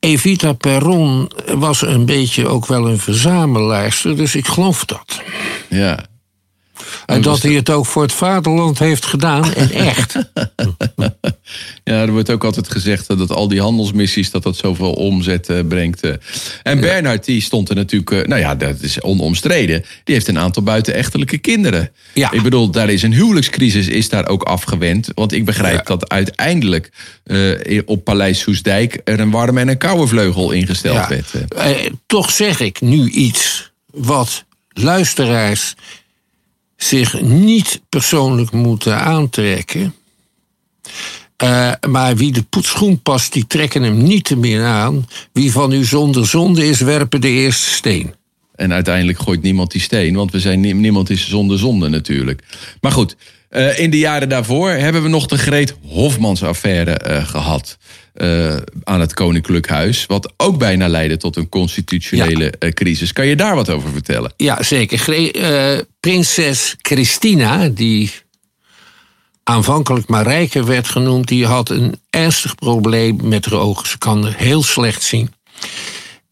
Evita 0.00 0.52
Perron 0.52 1.30
was 1.54 1.82
een 1.82 2.06
beetje 2.06 2.48
ook 2.48 2.66
wel 2.66 2.88
een 2.88 2.98
verzamelaarster, 2.98 4.16
dus 4.16 4.34
ik 4.34 4.46
geloof 4.46 4.84
dat. 4.84 5.20
Ja, 5.68 6.07
en 7.06 7.22
dat 7.22 7.42
hij 7.42 7.52
het 7.52 7.70
ook 7.70 7.86
voor 7.86 8.02
het 8.02 8.12
vaderland 8.12 8.78
heeft 8.78 9.04
gedaan, 9.06 9.54
en 9.54 9.70
echt. 9.70 10.14
ja, 11.84 12.00
er 12.00 12.10
wordt 12.10 12.30
ook 12.30 12.44
altijd 12.44 12.70
gezegd 12.70 13.06
dat 13.06 13.30
al 13.30 13.48
die 13.48 13.60
handelsmissies... 13.60 14.30
dat 14.30 14.42
dat 14.42 14.56
zoveel 14.56 14.92
omzet 14.92 15.50
uh, 15.50 15.58
brengt. 15.68 16.04
Uh. 16.04 16.12
En 16.62 16.80
Bernhard, 16.80 17.24
die 17.24 17.42
stond 17.42 17.68
er 17.68 17.74
natuurlijk... 17.74 18.10
Uh, 18.10 18.22
nou 18.22 18.40
ja, 18.40 18.54
dat 18.54 18.80
is 18.80 19.00
onomstreden. 19.00 19.84
Die 20.04 20.14
heeft 20.14 20.28
een 20.28 20.38
aantal 20.38 20.62
buitenechtelijke 20.62 21.38
kinderen. 21.38 21.90
Ja. 22.14 22.32
Ik 22.32 22.42
bedoel, 22.42 22.70
daar 22.70 22.90
is 22.90 23.02
een 23.02 23.14
huwelijkscrisis 23.14 23.88
is 23.88 24.08
daar 24.08 24.28
ook 24.28 24.42
afgewend. 24.42 25.08
Want 25.14 25.32
ik 25.32 25.44
begrijp 25.44 25.88
ja. 25.88 25.96
dat 25.96 26.08
uiteindelijk 26.08 26.90
op 27.84 28.04
Paleis 28.04 28.40
Soesdijk... 28.40 29.00
er 29.04 29.20
een 29.20 29.30
warme 29.30 29.60
en 29.60 29.68
een 29.68 29.78
koude 29.78 30.06
vleugel 30.06 30.50
ingesteld 30.50 30.96
ja. 30.96 31.08
werd. 31.08 31.34
toch 32.06 32.30
zeg 32.30 32.60
ik 32.60 32.80
nu 32.80 33.10
iets 33.10 33.70
wat 33.90 34.44
luisteraars 34.72 35.74
zich 36.78 37.20
niet 37.20 37.80
persoonlijk 37.88 38.50
moeten 38.50 39.00
aantrekken. 39.00 39.94
Uh, 41.44 41.72
maar 41.88 42.16
wie 42.16 42.32
de 42.32 42.44
schoen 42.50 43.02
past, 43.02 43.32
die 43.32 43.46
trekken 43.46 43.82
hem 43.82 44.02
niet 44.02 44.24
te 44.24 44.36
meer 44.36 44.64
aan. 44.64 45.08
Wie 45.32 45.52
van 45.52 45.72
u 45.72 45.84
zonder 45.84 46.26
zonde 46.26 46.68
is, 46.68 46.80
werpen 46.80 47.20
de 47.20 47.28
eerste 47.28 47.70
steen. 47.70 48.14
En 48.54 48.72
uiteindelijk 48.72 49.18
gooit 49.18 49.42
niemand 49.42 49.70
die 49.70 49.80
steen, 49.80 50.14
want 50.14 50.32
we 50.32 50.40
zijn, 50.40 50.60
niemand 50.60 51.10
is 51.10 51.28
zonder 51.28 51.58
zonde 51.58 51.88
natuurlijk. 51.88 52.42
Maar 52.80 52.92
goed, 52.92 53.16
uh, 53.50 53.78
in 53.78 53.90
de 53.90 53.98
jaren 53.98 54.28
daarvoor 54.28 54.70
hebben 54.70 55.02
we 55.02 55.08
nog 55.08 55.26
de 55.26 55.38
Greet 55.38 55.74
Hofmans 55.86 56.42
affaire 56.42 57.00
uh, 57.06 57.26
gehad. 57.26 57.78
Uh, 58.14 58.56
aan 58.84 59.00
het 59.00 59.14
Koninklijk 59.14 59.68
Huis. 59.68 60.06
Wat 60.06 60.32
ook 60.36 60.58
bijna 60.58 60.88
leidde 60.88 61.16
tot 61.16 61.36
een 61.36 61.48
constitutionele 61.48 62.52
ja. 62.58 62.72
crisis. 62.72 63.12
Kan 63.12 63.26
je 63.26 63.36
daar 63.36 63.54
wat 63.54 63.70
over 63.70 63.90
vertellen? 63.90 64.32
Ja, 64.36 64.62
zeker. 64.62 64.98
Gre 64.98 65.86
prinses 66.08 66.74
Christina, 66.82 67.68
die 67.68 68.12
aanvankelijk 69.42 70.08
Marijke 70.08 70.64
werd 70.64 70.88
genoemd, 70.88 71.28
die 71.28 71.46
had 71.46 71.70
een 71.70 72.00
ernstig 72.10 72.54
probleem 72.54 73.28
met 73.28 73.44
haar 73.44 73.60
ogen. 73.60 73.88
Ze 73.88 73.98
kan 73.98 74.26
heel 74.26 74.62
slecht 74.62 75.02
zien. 75.02 75.32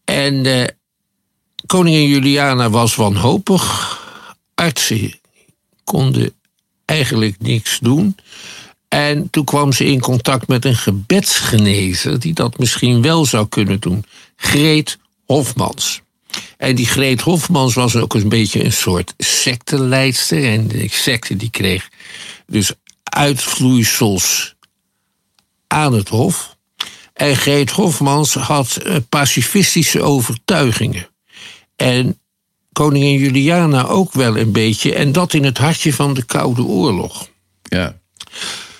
En 0.05 0.33
uh, 0.33 0.63
koningin 1.65 2.07
Juliana 2.07 2.69
was 2.69 2.95
wanhopig. 2.95 3.97
Artsen 4.55 5.19
konden 5.83 6.33
eigenlijk 6.85 7.35
niks 7.39 7.79
doen. 7.79 8.15
En 8.87 9.29
toen 9.29 9.45
kwam 9.45 9.71
ze 9.71 9.85
in 9.85 9.99
contact 9.99 10.47
met 10.47 10.65
een 10.65 10.75
gebedsgenezer 10.75 12.19
die 12.19 12.33
dat 12.33 12.57
misschien 12.57 13.01
wel 13.01 13.25
zou 13.25 13.47
kunnen 13.47 13.79
doen. 13.79 14.05
Greet 14.35 14.97
Hofmans. 15.25 16.01
En 16.57 16.75
die 16.75 16.85
Greet 16.85 17.21
Hofmans 17.21 17.73
was 17.73 17.95
ook 17.95 18.13
een 18.13 18.29
beetje 18.29 18.63
een 18.63 18.73
soort 18.73 19.13
secteleidster. 19.17 20.43
En 20.43 20.67
de 20.67 20.87
secte 20.89 21.35
die 21.35 21.49
kreeg 21.49 21.89
dus 22.47 22.71
uitvloeisels 23.03 24.55
aan 25.67 25.93
het 25.93 26.09
Hof. 26.09 26.55
En 27.13 27.35
Greet 27.35 27.71
Hofmans 27.71 28.33
had 28.33 28.75
eh, 28.75 28.95
pacifistische 29.09 30.01
overtuigingen. 30.01 31.07
En 31.75 32.19
koningin 32.71 33.19
Juliana 33.19 33.85
ook 33.85 34.13
wel 34.13 34.37
een 34.37 34.51
beetje. 34.51 34.93
En 34.93 35.11
dat 35.11 35.33
in 35.33 35.43
het 35.43 35.57
hartje 35.57 35.93
van 35.93 36.13
de 36.13 36.23
Koude 36.23 36.63
Oorlog. 36.63 37.29
Ja. 37.63 37.99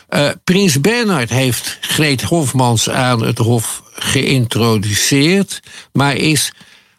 Uh, 0.09 0.29
Prins 0.43 0.81
Bernhard 0.81 1.29
heeft 1.29 1.77
Greet 1.81 2.21
Hofmans 2.21 2.89
aan 2.89 3.23
het 3.23 3.37
Hof 3.37 3.83
geïntroduceerd, 3.93 5.59
maar 5.91 6.15
is 6.15 6.51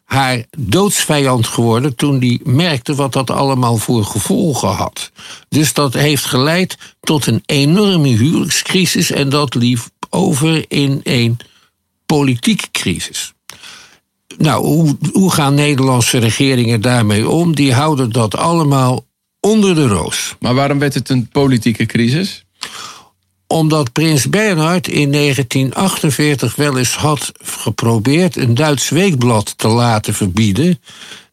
haar 0.09 0.45
doodsvijand 0.59 1.47
geworden 1.47 1.95
toen 1.95 2.19
die 2.19 2.41
merkte 2.45 2.95
wat 2.95 3.13
dat 3.13 3.31
allemaal 3.31 3.77
voor 3.77 4.05
gevolgen 4.05 4.69
had. 4.69 5.11
Dus 5.49 5.73
dat 5.73 5.95
heeft 5.95 6.25
geleid 6.25 6.79
tot 7.01 7.27
een 7.27 7.43
enorme 7.47 8.09
huwelijkscrisis 8.09 9.11
en 9.11 9.29
dat 9.29 9.55
liep 9.55 9.81
over 10.11 10.65
in 10.69 11.01
een 11.03 11.37
politieke 12.07 12.71
crisis. 12.71 13.33
Nou, 14.39 14.65
hoe, 14.65 14.97
hoe 15.13 15.33
gaan 15.33 15.55
Nederlandse 15.55 16.19
regeringen 16.19 16.81
daarmee 16.81 17.29
om? 17.29 17.55
Die 17.55 17.75
houden 17.75 18.11
dat 18.11 18.37
allemaal 18.37 19.05
onder 19.41 19.75
de 19.75 19.87
roos. 19.87 20.35
Maar 20.41 20.55
waarom 20.55 20.79
werd 20.79 20.95
het 20.95 21.09
een 21.09 21.29
politieke 21.29 21.87
crisis? 21.87 22.45
Omdat 23.49 23.93
prins 23.93 24.29
Bernhard 24.29 24.89
in 24.89 25.13
1948 25.13 26.57
wel 26.57 26.79
eens 26.79 26.95
had 26.95 27.33
geprobeerd 27.43 28.37
een 28.37 28.55
Duits 28.55 28.89
weekblad 28.89 29.55
te 29.57 29.69
laten 29.69 30.15
verbieden, 30.15 30.81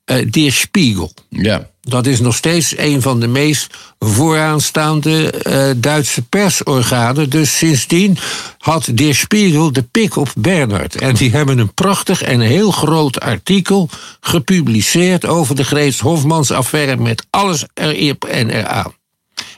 uh, 0.06 0.32
Der 0.32 0.52
Spiegel. 0.52 1.14
Ja. 1.30 1.70
Dat 1.82 2.06
is 2.06 2.20
nog 2.20 2.36
steeds 2.36 2.78
een 2.78 3.02
van 3.02 3.20
de 3.20 3.28
meest 3.28 3.68
vooraanstaande 4.00 5.34
uh, 5.48 5.82
Duitse 5.82 6.22
persorganen. 6.22 7.30
Dus 7.30 7.58
sindsdien 7.58 8.18
had 8.58 8.90
Der 8.94 9.16
Spiegel 9.16 9.72
de 9.72 9.84
pik 9.84 10.16
op 10.16 10.34
Bernhard. 10.38 10.96
En 10.96 11.16
die 11.16 11.32
hebben 11.32 11.58
een 11.58 11.74
prachtig 11.74 12.22
en 12.22 12.40
heel 12.40 12.72
groot 12.72 13.20
artikel 13.20 13.90
gepubliceerd 14.20 15.26
over 15.26 15.56
de 15.56 15.64
Grees 15.64 16.00
Hofmans 16.00 16.52
affaire 16.52 16.98
met 16.98 17.26
alles 17.30 17.66
erop 17.74 18.26
en 18.26 18.50
eraan. 18.50 18.94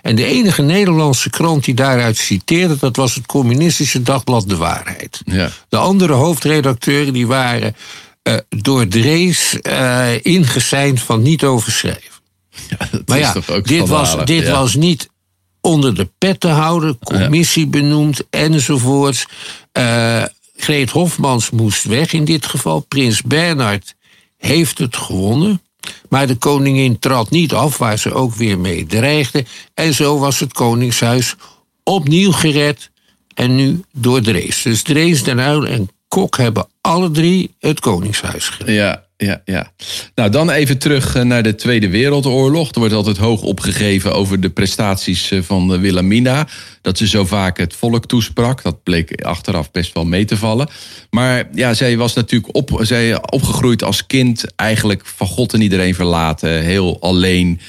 En 0.07 0.15
de 0.15 0.25
enige 0.25 0.61
Nederlandse 0.61 1.29
krant 1.29 1.63
die 1.63 1.73
daaruit 1.73 2.17
citeerde, 2.17 2.77
dat 2.79 2.95
was 2.95 3.15
het 3.15 3.25
communistische 3.25 4.01
dagblad 4.01 4.49
De 4.49 4.55
Waarheid. 4.55 5.21
Ja. 5.25 5.49
De 5.69 5.77
andere 5.77 6.13
hoofdredacteuren 6.13 7.13
die 7.13 7.27
waren 7.27 7.75
uh, 8.23 8.37
door 8.49 8.87
Drees 8.87 9.57
uh, 9.61 10.25
ingeseind 10.25 11.01
van 11.01 11.21
niet 11.21 11.43
overschrijven. 11.43 12.11
Ja, 12.69 12.77
maar 13.05 13.19
ja, 13.19 13.35
dit, 13.63 13.87
was, 13.87 14.25
dit 14.25 14.43
ja. 14.43 14.51
was 14.51 14.75
niet 14.75 15.09
onder 15.61 15.95
de 15.95 16.09
pet 16.17 16.39
te 16.39 16.47
houden, 16.47 16.99
commissie 16.99 17.67
benoemd 17.67 18.23
enzovoorts. 18.29 19.25
Uh, 19.77 20.23
Greet 20.55 20.89
Hofmans 20.89 21.49
moest 21.49 21.83
weg 21.83 22.13
in 22.13 22.25
dit 22.25 22.45
geval. 22.45 22.79
Prins 22.79 23.21
Bernhard 23.21 23.95
heeft 24.37 24.77
het 24.77 24.97
gewonnen. 24.97 25.61
Maar 26.09 26.27
de 26.27 26.35
koningin 26.35 26.99
trad 26.99 27.29
niet 27.29 27.53
af, 27.53 27.77
waar 27.77 27.99
ze 27.99 28.13
ook 28.13 28.35
weer 28.35 28.59
mee 28.59 28.85
dreigde. 28.85 29.45
En 29.73 29.93
zo 29.93 30.19
was 30.19 30.39
het 30.39 30.53
Koningshuis 30.53 31.35
opnieuw 31.83 32.31
gered. 32.31 32.91
En 33.33 33.55
nu 33.55 33.81
door 33.93 34.21
Drees. 34.21 34.61
Dus 34.61 34.81
Drees, 34.81 35.23
Den 35.23 35.39
Uyl 35.39 35.67
en 35.67 35.89
Kok 36.07 36.37
hebben 36.37 36.67
alle 36.81 37.11
drie 37.11 37.55
het 37.59 37.79
Koningshuis 37.79 38.49
gered. 38.49 38.75
Ja, 38.75 39.07
ja, 39.17 39.41
ja. 39.45 39.71
Nou, 40.15 40.29
dan 40.29 40.49
even 40.49 40.77
terug 40.77 41.15
eh, 41.15 41.23
naar 41.23 41.43
de 41.43 41.55
Tweede 41.55 41.89
Wereldoorlog. 41.89 42.71
Er 42.71 42.79
wordt 42.79 42.93
altijd 42.93 43.17
hoog 43.17 43.41
opgegeven 43.41 44.13
over 44.13 44.39
de 44.39 44.49
prestaties 44.49 45.31
eh, 45.31 45.41
van 45.41 45.73
eh, 45.73 45.79
Wilhelmina. 45.79 46.47
Dat 46.81 46.97
ze 46.97 47.07
zo 47.07 47.25
vaak 47.25 47.57
het 47.57 47.75
volk 47.75 48.05
toesprak. 48.05 48.63
Dat 48.63 48.83
bleek 48.83 49.21
achteraf 49.21 49.71
best 49.71 49.93
wel 49.93 50.05
mee 50.05 50.25
te 50.25 50.37
vallen. 50.37 50.69
Maar 51.09 51.47
ja, 51.53 51.73
zij 51.73 51.97
was 51.97 52.13
natuurlijk 52.13 52.55
op, 52.55 52.79
zij 52.81 53.21
opgegroeid 53.31 53.83
als 53.83 54.05
kind. 54.05 54.45
Eigenlijk 54.55 55.01
van 55.05 55.27
God 55.27 55.53
en 55.53 55.61
iedereen 55.61 55.95
verlaten. 55.95 56.61
Heel 56.61 57.01
alleen. 57.01 57.59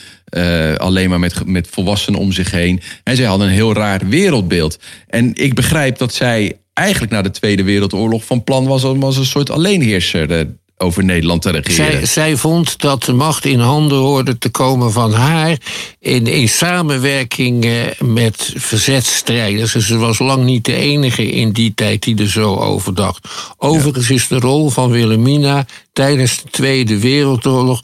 Alleen 0.77 1.09
maar 1.09 1.19
met, 1.19 1.47
met 1.47 1.69
volwassenen 1.71 2.21
om 2.21 2.33
zich 2.33 2.51
heen. 2.51 2.81
En 3.05 3.17
zij 3.17 3.27
had 3.27 3.41
een 3.41 3.49
heel 3.49 3.73
raar 3.73 4.09
wereldbeeld. 4.09 4.79
En 5.07 5.35
ik 5.35 5.55
begrijp 5.55 5.99
dat 5.99 6.15
zij 6.15 6.57
eigenlijk 6.79 7.13
na 7.13 7.23
de 7.23 7.31
Tweede 7.31 7.63
Wereldoorlog 7.63 8.25
van 8.25 8.45
plan 8.45 8.67
was 8.67 8.85
om 8.85 9.03
als 9.03 9.17
een 9.17 9.25
soort 9.25 9.51
alleenheerser 9.51 10.31
uh, 10.31 10.41
over 10.77 11.05
Nederland 11.05 11.43
te 11.43 11.51
regeren. 11.51 11.93
Zij, 11.93 12.07
zij 12.07 12.37
vond 12.37 12.81
dat 12.81 13.05
de 13.05 13.13
macht 13.13 13.45
in 13.45 13.61
handen 13.61 13.99
hoorde 13.99 14.39
te 14.39 14.49
komen 14.49 14.93
van 14.93 15.13
haar 15.13 15.59
in, 16.01 16.27
in 16.27 16.49
samenwerking 16.49 17.65
uh, 17.65 17.83
met 17.99 18.53
verzetstrijders. 18.57 19.73
Dus 19.73 19.87
ze 19.87 19.97
was 19.97 20.19
lang 20.19 20.45
niet 20.45 20.65
de 20.65 20.75
enige 20.75 21.31
in 21.31 21.53
die 21.53 21.75
tijd 21.75 22.03
die 22.03 22.19
er 22.19 22.31
zo 22.31 22.57
over 22.57 22.95
dacht. 22.95 23.29
Overigens 23.57 24.09
ja. 24.09 24.15
is 24.15 24.29
de 24.29 24.39
rol 24.39 24.71
van 24.71 24.91
Wilhelmina 24.91 25.67
tijdens 25.93 26.43
de 26.43 26.51
Tweede 26.51 26.99
Wereldoorlog 26.99 27.83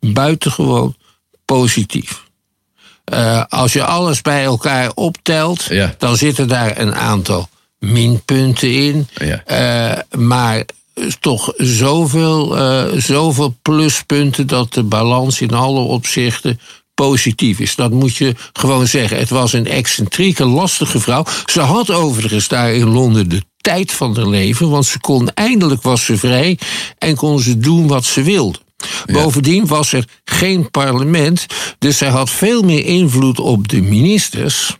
buitengewoon 0.00 0.96
positief. 1.44 2.24
Uh, 3.12 3.44
als 3.48 3.72
je 3.72 3.84
alles 3.84 4.22
bij 4.22 4.44
elkaar 4.44 4.92
optelt, 4.94 5.64
ja. 5.64 5.94
dan 5.98 6.16
zitten 6.16 6.48
daar 6.48 6.78
een 6.78 6.94
aantal 6.94 7.48
minpunten 7.92 8.72
in. 8.72 9.08
Ja. 9.14 9.42
Uh, 9.46 10.20
maar 10.20 10.64
toch 11.20 11.52
zoveel, 11.56 12.58
uh, 12.58 13.00
zoveel 13.00 13.56
pluspunten 13.62 14.46
dat 14.46 14.74
de 14.74 14.82
balans 14.82 15.40
in 15.40 15.52
alle 15.52 15.80
opzichten 15.80 16.60
positief 16.94 17.58
is. 17.58 17.74
Dat 17.74 17.90
moet 17.90 18.16
je 18.16 18.34
gewoon 18.52 18.86
zeggen. 18.86 19.18
Het 19.18 19.28
was 19.28 19.52
een 19.52 19.66
excentrieke, 19.66 20.44
lastige 20.44 21.00
vrouw. 21.00 21.24
Ze 21.46 21.60
had 21.60 21.90
overigens 21.90 22.48
daar 22.48 22.74
in 22.74 22.88
Londen 22.88 23.28
de 23.28 23.42
tijd 23.56 23.92
van 23.92 24.16
haar 24.16 24.28
leven, 24.28 24.70
want 24.70 24.86
ze 24.86 25.00
kon 25.00 25.30
eindelijk 25.34 25.82
was 25.82 26.04
ze 26.04 26.16
vrij 26.16 26.58
en 26.98 27.16
kon 27.16 27.40
ze 27.40 27.58
doen 27.58 27.86
wat 27.86 28.04
ze 28.04 28.22
wilde. 28.22 28.58
Ja. 29.06 29.12
Bovendien 29.12 29.66
was 29.66 29.92
er 29.92 30.04
geen 30.24 30.70
parlement, 30.70 31.46
dus 31.78 31.98
zij 31.98 32.08
had 32.08 32.30
veel 32.30 32.62
meer 32.62 32.84
invloed 32.84 33.40
op 33.40 33.68
de 33.68 33.82
ministers 33.82 34.76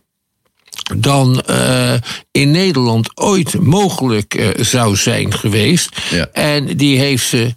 dan 0.94 1.42
uh, 1.51 1.92
in 2.31 2.51
Nederland 2.51 3.11
ooit 3.14 3.61
mogelijk 3.61 4.35
uh, 4.35 4.49
zou 4.57 4.96
zijn 4.96 5.33
geweest. 5.33 6.01
Ja. 6.11 6.29
En 6.33 6.77
die 6.77 6.99
heeft 6.99 7.27
ze 7.27 7.55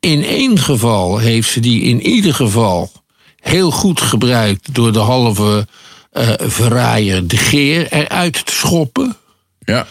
in 0.00 0.24
één 0.24 0.58
geval, 0.58 1.18
heeft 1.18 1.50
ze 1.50 1.60
die 1.60 1.82
in 1.82 2.02
ieder 2.06 2.34
geval 2.34 2.92
heel 3.36 3.70
goed 3.70 4.00
gebruikt 4.00 4.74
door 4.74 4.92
de 4.92 4.98
halve 4.98 5.66
uh, 6.12 6.28
verraaier 6.38 7.26
de 7.26 7.36
Geer 7.36 7.92
eruit 7.92 8.46
te 8.46 8.52
schoppen. 8.52 9.16
Ja. 9.58 9.86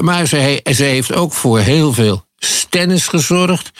maar 0.00 0.26
ze, 0.26 0.60
ze 0.74 0.84
heeft 0.84 1.12
ook 1.12 1.32
voor 1.32 1.58
heel 1.58 1.92
veel 1.92 2.24
stennis 2.36 3.08
gezorgd. 3.08 3.70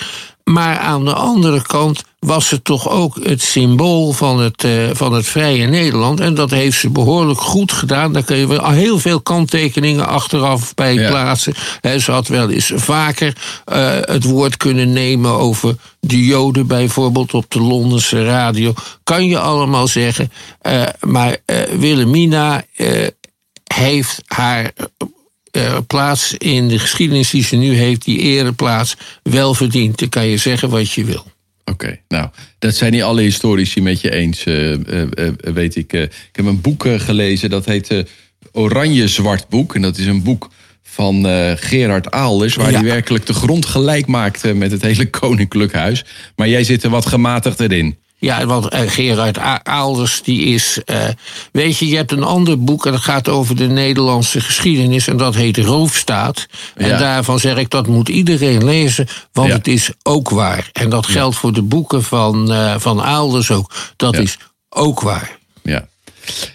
Maar 0.44 0.78
aan 0.78 1.05
de 1.05 1.14
andere 1.14 1.62
kant 1.62 2.02
was 2.18 2.48
ze 2.48 2.62
toch 2.62 2.88
ook 2.88 3.16
het 3.22 3.42
symbool 3.42 4.12
van 4.12 4.40
het, 4.40 4.64
uh, 4.64 4.90
van 4.92 5.12
het 5.12 5.26
vrije 5.26 5.66
Nederland. 5.66 6.20
En 6.20 6.35
dat 6.35 6.50
heeft 6.50 6.78
ze 6.78 6.90
behoorlijk 6.90 7.40
goed 7.40 7.72
gedaan. 7.72 8.12
Daar 8.12 8.22
kun 8.22 8.37
je 8.37 8.46
wel 8.46 8.70
heel 8.70 8.98
veel 8.98 9.20
kanttekeningen 9.20 10.07
achteraf 10.07 10.74
bij 10.74 10.94
Ja. 10.94 11.09
plaatsen. 11.09 11.55
He, 11.81 11.98
ze 11.98 12.12
had 12.12 12.28
wel 12.28 12.50
eens 12.50 12.72
vaker 12.74 13.37
uh, 13.72 13.90
het 14.00 14.24
woord 14.24 14.57
kunnen 14.57 14.92
nemen 14.92 15.31
over 15.31 15.76
de 16.00 16.24
Joden, 16.24 16.66
bijvoorbeeld 16.66 17.35
op 17.35 17.44
de 17.48 17.61
Londense 17.61 18.24
radio. 18.24 18.74
Kan 19.05 19.26
je 19.26 19.38
allemaal 19.38 19.87
zeggen. 19.87 20.33
Uh, 20.62 20.83
maar 21.00 21.37
Wilhelmina 21.78 22.64
heeft 23.74 24.22
haar 24.26 24.72
uh, 25.57 25.79
plaats 25.87 26.35
in 26.35 26.69
de 26.69 26.79
geschiedenis 26.79 27.31
die 27.31 27.45
ze 27.45 27.57
nu 27.57 27.75
heeft, 27.75 28.05
die 28.05 28.19
ereplaats, 28.19 28.97
wel 29.23 29.55
verdiend. 29.55 29.99
Dan 29.99 30.09
kan 30.09 30.27
je 30.27 30.37
zeggen 30.37 30.71
wat 30.71 30.91
je 30.91 31.05
wil. 31.05 31.33
Oké, 31.65 31.99
nou, 32.09 32.29
dat 32.59 32.75
zijn 32.75 32.93
niet 32.93 33.03
alle 33.03 33.23
historici 33.23 33.83
met 33.83 34.01
je 34.01 34.11
eens, 34.11 34.45
eh, 34.45 34.73
eh, 34.73 35.03
eh, 35.15 35.33
weet 35.38 35.77
ik. 35.77 35.93
ik 35.93 36.11
heb 36.33 36.47
een 36.47 36.61
boek 36.61 36.87
gelezen, 36.97 37.51
dat 37.51 37.65
heet 37.65 38.05
Oranje 38.53 39.09
Zwart 39.09 39.49
Boek. 39.49 39.75
En 39.75 39.83
dat 39.83 39.99
is 39.99 40.07
een 40.07 40.23
boek 40.23 40.51
van 40.83 41.25
Gerard 41.57 42.11
Aalders... 42.11 42.55
waar 42.55 42.73
hij 42.73 42.83
werkelijk 42.83 43.27
de 43.27 43.35
grond 43.35 43.67
gelijk 43.67 44.07
maakte 44.07 44.55
met 44.55 44.71
het 44.71 44.83
hele 44.83 45.11
koninklijk 45.21 45.73
huis. 45.73 46.05
Maar 46.37 46.49
jij 46.49 46.65
zit 46.65 46.83
er 46.83 46.91
wat 46.91 47.07
gematigd 47.07 47.61
in. 47.61 47.99
Ja, 48.22 48.46
want 48.46 48.74
uh, 48.74 48.80
Gerard 48.87 49.38
Aalders, 49.62 50.22
die 50.22 50.40
is. 50.40 50.80
Uh, 50.87 50.96
weet 51.52 51.78
je, 51.78 51.88
je 51.88 51.96
hebt 51.96 52.12
een 52.12 52.22
ander 52.22 52.64
boek 52.64 52.87
en 52.87 52.92
dat 52.92 53.00
gaat 53.00 53.28
over 53.28 53.56
de 53.56 53.66
Nederlandse 53.66 54.40
geschiedenis. 54.40 55.08
En 55.08 55.16
dat 55.16 55.35
heet 55.35 55.56
Roofstaat. 55.56 56.46
En 56.74 56.98
daarvan 56.98 57.38
zeg 57.38 57.56
ik 57.56 57.70
dat 57.70 57.87
moet 57.87 58.08
iedereen 58.08 58.64
lezen, 58.64 59.06
want 59.32 59.52
het 59.52 59.68
is 59.68 59.90
ook 60.02 60.30
waar. 60.30 60.70
En 60.72 60.90
dat 60.90 61.06
geldt 61.06 61.37
voor 61.37 61.52
de 61.52 61.62
boeken 61.62 62.02
van, 62.02 62.52
uh, 62.52 62.74
van 62.78 63.02
Aalders 63.02 63.50
ook. 63.50 63.72
Dat 63.96 64.16
is 64.16 64.38
ook 64.68 65.00
waar. 65.00 65.38
Ja. 65.62 65.87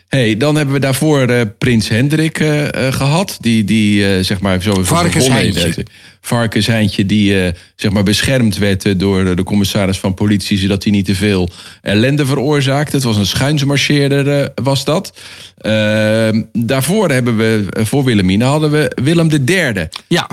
Hey, 0.07 0.37
dan 0.37 0.55
hebben 0.55 0.73
we 0.73 0.79
daarvoor 0.79 1.29
uh, 1.29 1.41
Prins 1.57 1.87
Hendrik 1.87 2.39
uh, 2.39 2.63
uh, 2.63 2.69
gehad. 2.91 3.37
Die, 3.41 3.63
die 3.63 4.23
zeg 4.23 4.39
maar 4.39 4.61
zo... 4.61 4.83
Varkensheintje. 4.83 5.85
Varkensheintje 6.21 7.05
die 7.05 7.53
zeg 7.75 7.91
maar 7.91 8.03
beschermd 8.03 8.57
werd 8.57 8.99
door 8.99 9.35
de 9.35 9.43
commissaris 9.43 9.97
van 9.97 10.13
politie... 10.13 10.57
zodat 10.57 10.83
hij 10.83 10.91
niet 10.91 11.05
te 11.05 11.15
veel 11.15 11.49
ellende 11.81 12.25
veroorzaakte. 12.25 12.95
Het 12.95 13.05
was 13.05 13.17
een 13.17 13.25
schuinsmarcheerder, 13.25 14.51
was 14.55 14.85
dat. 14.85 15.13
Ehm, 15.57 16.43
daarvoor 16.53 17.09
hebben 17.09 17.37
we, 17.37 17.65
voor 17.71 18.03
Willemine, 18.03 18.43
hadden 18.43 18.71
we 18.71 18.91
Willem 19.03 19.29
III. 19.45 19.87
Ja. 20.07 20.27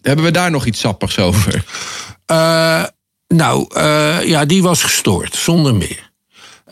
hebben 0.00 0.24
we 0.24 0.30
daar 0.30 0.50
nog 0.50 0.66
iets 0.66 0.80
sappigs 0.80 1.18
over? 1.18 1.64
nou, 3.28 3.80
ja, 4.26 4.44
die 4.44 4.62
was 4.62 4.82
gestoord, 4.82 5.34
zonder 5.34 5.74
meer. 5.74 6.11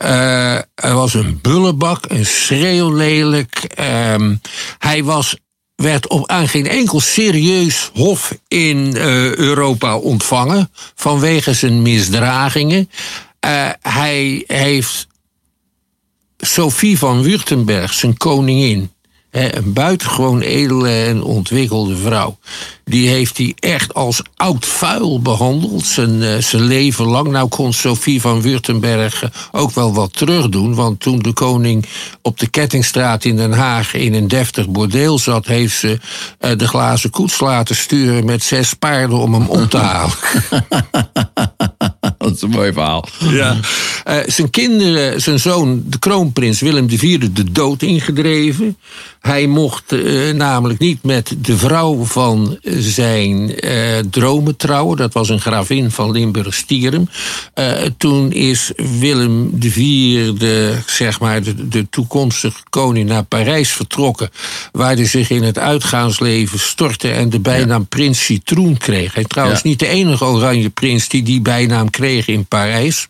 Uh, 0.03 0.55
er 0.55 0.93
was 0.93 1.13
een 1.13 1.39
bullebak, 1.41 2.05
een 2.07 2.25
schreeuwlelijk. 2.25 3.73
Uh, 3.79 4.29
hij 4.77 5.03
was, 5.03 5.37
werd 5.75 6.07
op, 6.07 6.29
aan 6.29 6.47
geen 6.47 6.67
enkel 6.67 6.99
serieus 6.99 7.89
hof 7.93 8.37
in 8.47 8.77
uh, 8.95 9.35
Europa 9.35 9.97
ontvangen 9.97 10.71
vanwege 10.95 11.53
zijn 11.53 11.81
misdragingen. 11.81 12.89
Uh, 13.45 13.69
hij 13.81 14.43
heeft 14.47 15.07
Sophie 16.37 16.97
van 16.97 17.23
Württemberg, 17.23 17.93
zijn 17.93 18.17
koningin, 18.17 18.91
een 19.31 19.73
buitengewoon 19.73 20.41
edele 20.41 20.89
en 20.89 21.23
ontwikkelde 21.23 21.97
vrouw. 21.97 22.37
Die 22.83 23.07
heeft 23.07 23.37
hij 23.37 23.53
echt 23.59 23.93
als 23.93 24.21
oud 24.35 24.65
vuil 24.65 25.21
behandeld, 25.21 25.85
zijn, 25.85 26.23
eh, 26.23 26.37
zijn 26.37 26.63
leven 26.63 27.05
lang. 27.05 27.27
Nou 27.27 27.47
kon 27.47 27.73
Sophie 27.73 28.21
van 28.21 28.41
Württemberg 28.41 29.31
ook 29.51 29.71
wel 29.71 29.93
wat 29.93 30.13
terugdoen. 30.13 30.75
Want 30.75 30.99
toen 30.99 31.19
de 31.19 31.33
koning 31.33 31.85
op 32.21 32.39
de 32.39 32.47
Kettingstraat 32.47 33.25
in 33.25 33.35
Den 33.35 33.53
Haag 33.53 33.93
in 33.93 34.13
een 34.13 34.27
deftig 34.27 34.69
bordeel 34.69 35.19
zat, 35.19 35.45
heeft 35.45 35.75
ze 35.75 35.99
eh, 36.39 36.57
de 36.57 36.67
glazen 36.67 37.09
koets 37.09 37.39
laten 37.39 37.75
sturen 37.75 38.25
met 38.25 38.43
zes 38.43 38.73
paarden 38.73 39.17
om 39.17 39.33
hem 39.33 39.47
op 39.47 39.69
te 39.69 39.77
halen. 39.91 40.15
Dat 42.17 42.35
is 42.35 42.41
een 42.41 42.49
mooi 42.49 42.73
verhaal. 42.73 43.05
Ja. 43.19 43.57
Uh, 44.07 44.17
zijn 44.25 44.49
kinderen, 44.49 45.21
zijn 45.21 45.39
zoon, 45.39 45.83
de 45.85 45.99
kroonprins 45.99 46.61
Willem 46.61 46.89
IV, 46.89 47.19
de 47.31 47.51
dood 47.51 47.81
ingedreven. 47.81 48.77
Hij 49.21 49.47
mocht 49.47 49.93
uh, 49.93 50.33
namelijk 50.33 50.79
niet 50.79 51.03
met 51.03 51.35
de 51.37 51.57
vrouw 51.57 52.03
van 52.03 52.59
zijn 52.63 53.65
uh, 53.65 53.97
dromen 54.09 54.55
trouwen. 54.55 54.97
Dat 54.97 55.13
was 55.13 55.29
een 55.29 55.41
gravin 55.41 55.91
van 55.91 56.11
Limburg-Stierum. 56.11 57.09
toen 57.97 58.31
is 58.31 58.71
Willem 58.99 59.57
IV, 59.59 60.29
zeg 60.85 61.19
maar, 61.19 61.43
de, 61.43 61.67
de 61.67 61.89
toekomstige 61.89 62.61
koning, 62.69 63.09
naar 63.09 63.23
Parijs 63.23 63.69
vertrokken. 63.69 64.29
Waar 64.71 64.95
hij 64.95 65.05
zich 65.05 65.29
in 65.29 65.43
het 65.43 65.57
uitgaansleven 65.57 66.59
stortte 66.59 67.11
en 67.11 67.29
de 67.29 67.39
bijnaam 67.39 67.87
Prins 67.87 68.25
Citroen 68.25 68.77
kreeg. 68.77 69.13
Hij 69.13 69.23
trouwens 69.23 69.63
niet 69.63 69.79
de 69.79 69.87
enige 69.87 70.25
oranje 70.25 70.69
prins 70.69 71.07
die 71.07 71.23
die 71.23 71.41
bijnaam 71.41 71.89
kreeg 71.89 72.27
in 72.27 72.45
Parijs. 72.45 73.07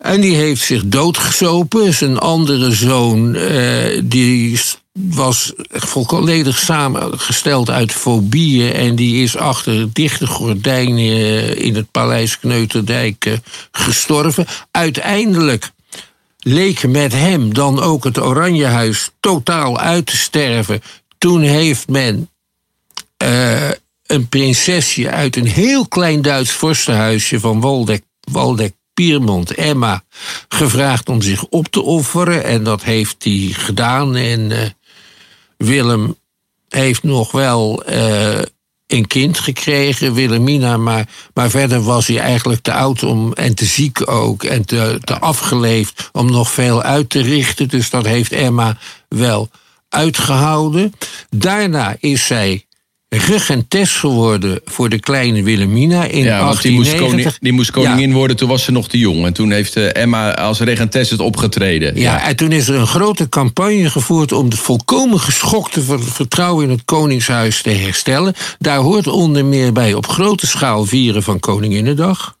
En 0.00 0.20
die 0.20 0.36
heeft 0.36 0.62
zich 0.62 0.82
doodgesopen. 0.86 1.94
Zijn 1.94 2.18
andere 2.18 2.72
zoon, 2.72 3.34
uh, 3.34 4.00
die 4.04 4.60
was 4.92 5.52
volledig 5.70 6.58
samengesteld 6.58 7.70
uit 7.70 7.92
fobieën. 7.92 8.72
En 8.72 8.94
die 8.94 9.22
is 9.22 9.36
achter 9.36 9.92
dichte 9.92 10.26
gordijnen 10.26 11.56
in 11.56 11.74
het 11.74 11.90
paleis 11.90 12.38
Kneuterdijk 12.38 13.24
uh, 13.24 13.34
gestorven. 13.72 14.46
Uiteindelijk 14.70 15.70
leek 16.38 16.88
met 16.88 17.12
hem 17.12 17.54
dan 17.54 17.80
ook 17.80 18.04
het 18.04 18.18
Oranjehuis 18.18 19.10
totaal 19.20 19.78
uit 19.78 20.06
te 20.06 20.16
sterven. 20.16 20.82
Toen 21.18 21.40
heeft 21.40 21.88
men 21.88 22.28
een 24.06 24.28
prinsesje 24.28 25.10
uit 25.10 25.36
een 25.36 25.46
heel 25.46 25.88
klein 25.88 26.22
Duits 26.22 26.50
vorstenhuisje 26.50 27.40
van 27.40 27.60
Waldeck, 27.60 28.02
Waldeck 28.20 28.74
Piermont, 29.00 29.54
Emma, 29.54 30.02
gevraagd 30.48 31.08
om 31.08 31.22
zich 31.22 31.44
op 31.44 31.68
te 31.68 31.82
offeren. 31.82 32.44
En 32.44 32.64
dat 32.64 32.82
heeft 32.82 33.24
hij 33.24 33.48
gedaan. 33.52 34.16
En 34.16 34.50
uh, 34.50 34.58
Willem 35.56 36.16
heeft 36.68 37.02
nog 37.02 37.32
wel 37.32 37.82
uh, 37.90 38.38
een 38.86 39.06
kind 39.06 39.38
gekregen, 39.38 40.14
Willemina. 40.14 40.76
Maar, 40.76 41.08
maar 41.34 41.50
verder 41.50 41.82
was 41.82 42.06
hij 42.06 42.18
eigenlijk 42.18 42.62
te 42.62 42.72
oud 42.72 43.02
om, 43.02 43.32
en 43.32 43.54
te 43.54 43.64
ziek 43.64 44.10
ook. 44.10 44.44
En 44.44 44.64
te, 44.64 44.98
te 45.04 45.18
afgeleefd 45.18 46.08
om 46.12 46.30
nog 46.30 46.50
veel 46.50 46.82
uit 46.82 47.10
te 47.10 47.22
richten. 47.22 47.68
Dus 47.68 47.90
dat 47.90 48.06
heeft 48.06 48.32
Emma 48.32 48.78
wel 49.08 49.50
uitgehouden. 49.88 50.92
Daarna 51.30 51.96
is 51.98 52.26
zij 52.26 52.64
regentes 53.16 53.96
geworden 53.96 54.60
voor 54.64 54.88
de 54.88 55.00
kleine 55.00 55.42
Wilhelmina 55.42 56.04
in 56.04 56.24
ja, 56.24 56.38
1890. 56.38 57.10
Die 57.10 57.22
moest, 57.24 57.38
die 57.40 57.52
moest 57.52 57.70
koningin 57.70 58.12
worden, 58.12 58.36
toen 58.36 58.48
was 58.48 58.64
ze 58.64 58.72
nog 58.72 58.88
te 58.88 58.98
jong. 58.98 59.26
En 59.26 59.32
toen 59.32 59.50
heeft 59.50 59.76
eh, 59.76 60.02
Emma 60.02 60.34
als 60.34 60.60
regentes 60.60 61.10
het 61.10 61.20
opgetreden. 61.20 61.94
Ja, 61.94 62.02
ja, 62.02 62.28
en 62.28 62.36
toen 62.36 62.52
is 62.52 62.68
er 62.68 62.74
een 62.74 62.86
grote 62.86 63.28
campagne 63.28 63.90
gevoerd... 63.90 64.32
om 64.32 64.44
het 64.44 64.58
volkomen 64.58 65.20
geschokte 65.20 65.80
vertrouwen 65.98 66.64
in 66.64 66.70
het 66.70 66.84
koningshuis 66.84 67.62
te 67.62 67.70
herstellen. 67.70 68.34
Daar 68.58 68.78
hoort 68.78 69.06
onder 69.06 69.44
meer 69.44 69.72
bij 69.72 69.94
op 69.94 70.06
grote 70.06 70.46
schaal 70.46 70.84
vieren 70.84 71.22
van 71.22 71.40
Koninginnedag... 71.40 72.38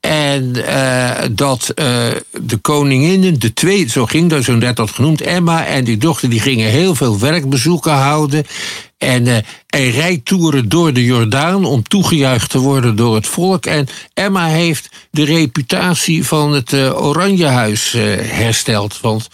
En 0.00 0.52
uh, 0.56 1.10
dat 1.30 1.72
uh, 1.74 1.86
de 2.30 2.56
koninginnen, 2.56 3.38
de 3.38 3.52
twee, 3.52 3.88
zo 3.88 4.06
ging 4.06 4.30
dat, 4.30 4.44
zo 4.44 4.54
net 4.54 4.76
dat 4.76 4.90
genoemd, 4.90 5.20
Emma 5.20 5.66
en 5.66 5.84
die 5.84 5.96
dochter, 5.96 6.30
die 6.30 6.40
gingen 6.40 6.70
heel 6.70 6.94
veel 6.94 7.18
werkbezoeken 7.18 7.92
houden. 7.92 8.44
En, 8.98 9.26
uh, 9.26 9.36
en 9.66 9.90
rijtoeren 9.90 10.68
door 10.68 10.92
de 10.92 11.04
Jordaan 11.04 11.64
om 11.64 11.82
toegejuicht 11.82 12.50
te 12.50 12.58
worden 12.58 12.96
door 12.96 13.14
het 13.14 13.26
volk. 13.26 13.66
En 13.66 13.88
Emma 14.14 14.46
heeft 14.46 14.88
de 15.10 15.24
reputatie 15.24 16.26
van 16.26 16.52
het 16.52 16.72
Oranjehuis 16.94 17.92
hersteld. 18.22 19.00
Want 19.00 19.28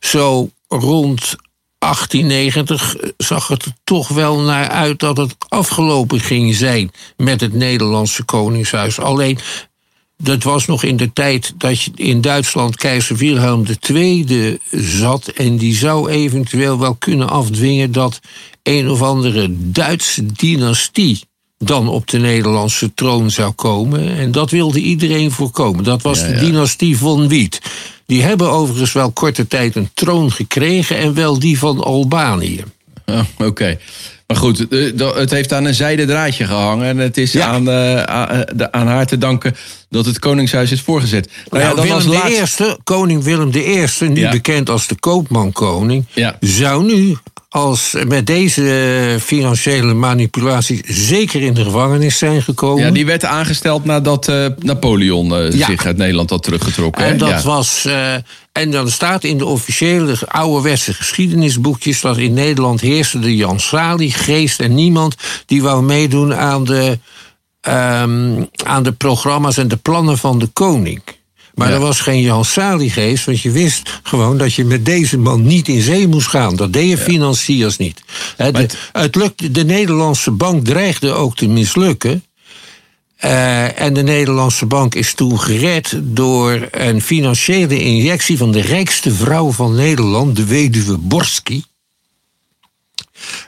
zo 0.00 0.50
rond 0.68 1.36
1890 1.78 2.96
zag 3.16 3.48
het 3.48 3.64
er 3.64 3.72
toch 3.84 4.08
wel 4.08 4.40
naar 4.40 4.68
uit 4.68 4.98
dat 4.98 5.16
het 5.16 5.36
afgelopen 5.48 6.20
ging 6.20 6.54
zijn 6.54 6.90
met 7.16 7.40
het 7.40 7.52
Nederlandse 7.52 8.22
Koningshuis. 8.22 8.98
Alleen 8.98 9.38
dat 10.22 10.42
was 10.42 10.66
nog 10.66 10.82
in 10.82 10.96
de 10.96 11.12
tijd 11.12 11.54
dat 11.56 11.82
je 11.82 11.90
in 11.94 12.20
Duitsland 12.20 12.76
keizer 12.76 13.16
Wilhelm 13.16 13.64
II 13.90 14.58
zat. 14.70 15.28
En 15.28 15.56
die 15.56 15.74
zou 15.74 16.10
eventueel 16.10 16.78
wel 16.78 16.94
kunnen 16.94 17.28
afdwingen 17.28 17.92
dat 17.92 18.20
een 18.62 18.90
of 18.90 19.02
andere 19.02 19.48
Duitse 19.50 20.26
dynastie 20.26 21.20
dan 21.58 21.88
op 21.88 22.06
de 22.06 22.18
Nederlandse 22.18 22.94
troon 22.94 23.30
zou 23.30 23.52
komen. 23.52 24.16
En 24.16 24.32
dat 24.32 24.50
wilde 24.50 24.80
iedereen 24.80 25.30
voorkomen. 25.30 25.84
Dat 25.84 26.02
was 26.02 26.20
de 26.20 26.34
dynastie 26.34 26.96
von 26.96 27.28
Wiet. 27.28 27.60
Die 28.06 28.22
hebben 28.22 28.50
overigens 28.50 28.92
wel 28.92 29.10
korte 29.12 29.46
tijd 29.46 29.76
een 29.76 29.90
troon 29.94 30.32
gekregen 30.32 30.96
en 30.96 31.14
wel 31.14 31.38
die 31.38 31.58
van 31.58 31.84
Albanië. 31.84 32.64
Oh, 33.06 33.20
Oké. 33.38 33.78
Maar 34.30 34.38
goed, 34.38 34.66
het 35.14 35.30
heeft 35.30 35.52
aan 35.52 35.64
een 35.64 35.74
zijden 35.74 36.06
draadje 36.06 36.44
gehangen. 36.44 36.86
En 36.86 36.98
het 36.98 37.16
is 37.16 37.38
aan, 37.38 37.68
uh, 37.68 38.02
aan, 38.70 38.86
haar 38.86 39.06
te 39.06 39.18
danken 39.18 39.56
dat 39.88 40.06
het 40.06 40.18
Koningshuis 40.18 40.72
is 40.72 40.80
voorgezet. 40.80 41.30
Nou, 41.48 41.62
ja, 41.62 41.68
dan 41.68 41.80
Willem 41.80 41.96
als 41.96 42.04
laatste... 42.04 42.30
Eerste, 42.30 42.78
koning 42.84 43.22
Willem 43.22 43.50
I, 43.54 43.86
nu 44.08 44.28
bekend 44.28 44.70
als 44.70 44.86
de 44.86 44.94
koopman-koning... 44.94 46.06
zou 46.40 46.84
nu 46.84 47.16
als 47.50 47.96
met 48.06 48.26
deze 48.26 49.16
financiële 49.20 49.94
manipulatie 49.94 50.82
zeker 50.86 51.42
in 51.42 51.54
de 51.54 51.64
gevangenis 51.64 52.18
zijn 52.18 52.42
gekomen. 52.42 52.84
Ja, 52.84 52.90
die 52.90 53.06
werd 53.06 53.24
aangesteld 53.24 53.84
nadat 53.84 54.28
uh, 54.28 54.46
Napoleon 54.58 55.44
uh, 55.44 55.66
zich 55.66 55.86
uit 55.86 55.96
Nederland 55.96 56.30
had 56.30 56.42
teruggetrokken. 56.42 57.04
En 57.04 57.18
dat 57.18 57.42
was. 57.42 57.84
Uh, 57.86 58.14
en 58.52 58.70
dan 58.70 58.90
staat 58.90 59.24
in 59.24 59.38
de 59.38 59.46
officiële 59.46 60.16
ouderwetse 60.26 60.94
geschiedenisboekjes 60.94 62.00
dat 62.00 62.16
in 62.16 62.32
Nederland 62.32 62.80
heerste 62.80 63.18
de 63.18 63.36
Jan 63.36 63.60
Sali 63.60 64.10
geest 64.10 64.60
en 64.60 64.74
niemand 64.74 65.14
die 65.46 65.62
wou 65.62 65.82
meedoen 65.82 66.34
aan 66.34 66.64
de 66.64 66.98
ehm, 67.60 68.44
aan 68.64 68.82
de 68.82 68.92
programma's 68.92 69.56
en 69.56 69.68
de 69.68 69.76
plannen 69.76 70.18
van 70.18 70.38
de 70.38 70.46
koning. 70.46 71.02
Maar 71.54 71.68
Ja. 71.68 71.74
er 71.74 71.80
was 71.80 72.00
geen 72.00 72.20
Jan 72.22 72.44
Salie-geest, 72.44 73.24
want 73.24 73.40
je 73.40 73.50
wist 73.50 74.00
gewoon 74.02 74.38
dat 74.38 74.54
je 74.54 74.64
met 74.64 74.84
deze 74.84 75.18
man 75.18 75.46
niet 75.46 75.68
in 75.68 75.80
zee 75.82 76.08
moest 76.08 76.28
gaan. 76.28 76.56
Dat 76.56 76.72
deden 76.72 76.98
financiers 76.98 77.76
niet. 77.76 78.02
De, 78.36 78.42
het- 78.44 78.76
het 78.92 79.14
lukte, 79.14 79.50
de 79.50 79.64
Nederlandse 79.64 80.30
bank 80.30 80.64
dreigde 80.64 81.12
ook 81.12 81.36
te 81.36 81.46
mislukken. 81.48 82.24
Eh, 83.16 83.80
en 83.80 83.94
de 83.94 84.02
Nederlandse 84.02 84.66
bank 84.66 84.94
is 84.94 85.14
toen 85.14 85.40
gered 85.40 85.98
door 86.02 86.68
een 86.70 87.02
financiële 87.02 87.78
injectie 87.82 88.36
van 88.38 88.50
de 88.52 88.60
rijkste 88.60 89.14
vrouw 89.14 89.50
van 89.52 89.74
Nederland, 89.74 90.36
de 90.36 90.44
weduwe 90.44 90.96
Borski. 90.98 91.64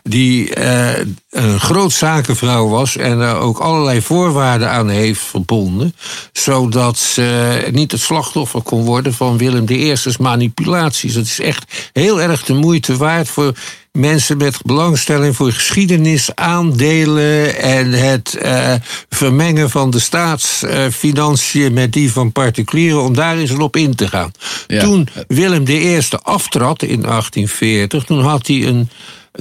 Die 0.03 0.55
eh, 0.55 0.99
een 1.31 1.61
groot 1.61 1.93
zakenvrouw 1.93 2.69
was 2.69 2.97
en 2.97 3.21
er 3.21 3.37
ook 3.37 3.59
allerlei 3.59 4.03
voorwaarden 4.03 4.71
aan 4.71 4.89
heeft 4.89 5.21
verbonden. 5.21 5.95
Zodat 6.33 6.99
ze 6.99 7.69
niet 7.73 7.93
het 7.93 8.01
slachtoffer 8.01 8.63
kon 8.63 8.85
worden 8.85 9.15
van 9.15 9.39
Willem 9.39 9.69
I's 9.69 10.17
manipulaties. 10.17 11.15
Het 11.15 11.27
is 11.27 11.41
echt 11.41 11.91
heel 11.93 12.21
erg 12.21 12.45
de 12.45 12.55
moeite 12.55 12.97
waard 12.97 13.29
voor 13.29 13.55
mensen 13.93 14.37
met 14.37 14.63
belangstelling 14.63 15.37
voor 15.37 15.53
geschiedenis, 15.53 16.35
aandelen 16.35 17.59
en 17.59 17.91
het 17.91 18.35
eh, 18.35 18.75
vermengen 19.09 19.71
van 19.71 19.91
de 19.91 19.99
staatsfinanciën 19.99 21.73
met 21.73 21.93
die 21.93 22.13
van 22.13 22.33
particulieren, 22.33 23.03
om 23.03 23.15
daar 23.15 23.37
eens 23.37 23.51
op 23.51 23.77
in 23.77 23.95
te 23.95 24.09
gaan. 24.09 24.31
Ja. 24.67 24.83
Toen 24.83 25.09
Willem 25.27 25.65
I 25.69 26.03
aftrad 26.23 26.83
in 26.83 27.01
1840, 27.01 28.05
toen 28.05 28.21
had 28.21 28.47
hij 28.47 28.67
een 28.67 28.91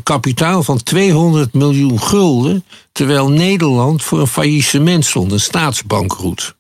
kapitaal 0.04 0.64
van 0.64 0.84
200 0.84 1.54
miljoen 1.54 2.02
gulden, 2.02 2.66
terwijl 2.92 3.30
Nederland 3.30 4.04
voor 4.04 4.20
een 4.20 4.28
faillissement 4.28 5.06
stond, 5.06 5.32
een 5.32 5.40
staatsbankroet. 5.40 6.56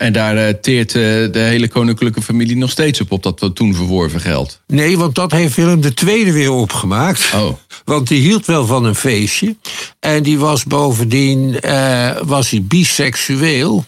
En 0.00 0.12
daar 0.12 0.36
eh, 0.36 0.54
teert 0.54 0.94
eh, 0.94 1.02
de 1.02 1.38
hele 1.38 1.68
koninklijke 1.68 2.22
familie 2.22 2.56
nog 2.56 2.70
steeds 2.70 3.00
op, 3.00 3.12
op 3.12 3.22
dat 3.22 3.54
toen 3.54 3.74
verworven 3.74 4.20
geld. 4.20 4.60
Nee, 4.66 4.98
want 4.98 5.14
dat 5.14 5.32
heeft 5.32 5.56
Willem 5.56 5.80
II 6.06 6.32
weer 6.32 6.52
opgemaakt. 6.52 7.30
Oh. 7.34 7.52
Want 7.84 8.08
die 8.08 8.20
hield 8.20 8.46
wel 8.46 8.66
van 8.66 8.84
een 8.84 8.94
feestje. 8.94 9.56
En 9.98 10.22
die 10.22 10.38
was 10.38 10.64
bovendien 10.64 11.60
eh, 11.60 12.16
was 12.22 12.50
hij 12.50 12.62
biseksueel. 12.62 13.84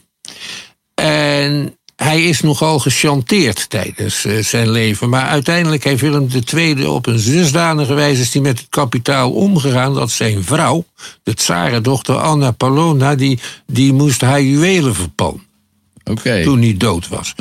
En 0.95 1.77
hij 1.97 2.23
is 2.23 2.41
nogal 2.41 2.79
gechanteerd 2.79 3.71
tijdens 3.71 4.25
eh, 4.25 4.39
zijn 4.39 4.71
leven. 4.71 5.09
Maar 5.09 5.27
uiteindelijk 5.27 5.85
heeft 5.85 6.01
Willem 6.01 6.29
II 6.55 6.87
op 6.87 7.07
een 7.07 7.25
dusdanige 7.25 7.95
wijze 7.95 8.21
is 8.21 8.33
hij 8.33 8.43
met 8.43 8.59
het 8.59 8.69
kapitaal 8.69 9.33
omgegaan... 9.33 9.95
dat 9.95 10.11
zijn 10.11 10.45
vrouw, 10.45 10.85
de 11.23 11.35
tsarendochter 11.35 12.17
Anna 12.17 12.51
Palona... 12.51 13.15
die, 13.15 13.39
die 13.67 13.93
moest 13.93 14.21
haar 14.21 14.43
juwelen 14.43 14.95
verpannen 14.95 15.51
Toen 16.43 16.61
hij 16.61 16.77
dood 16.77 17.09
was. 17.09 17.35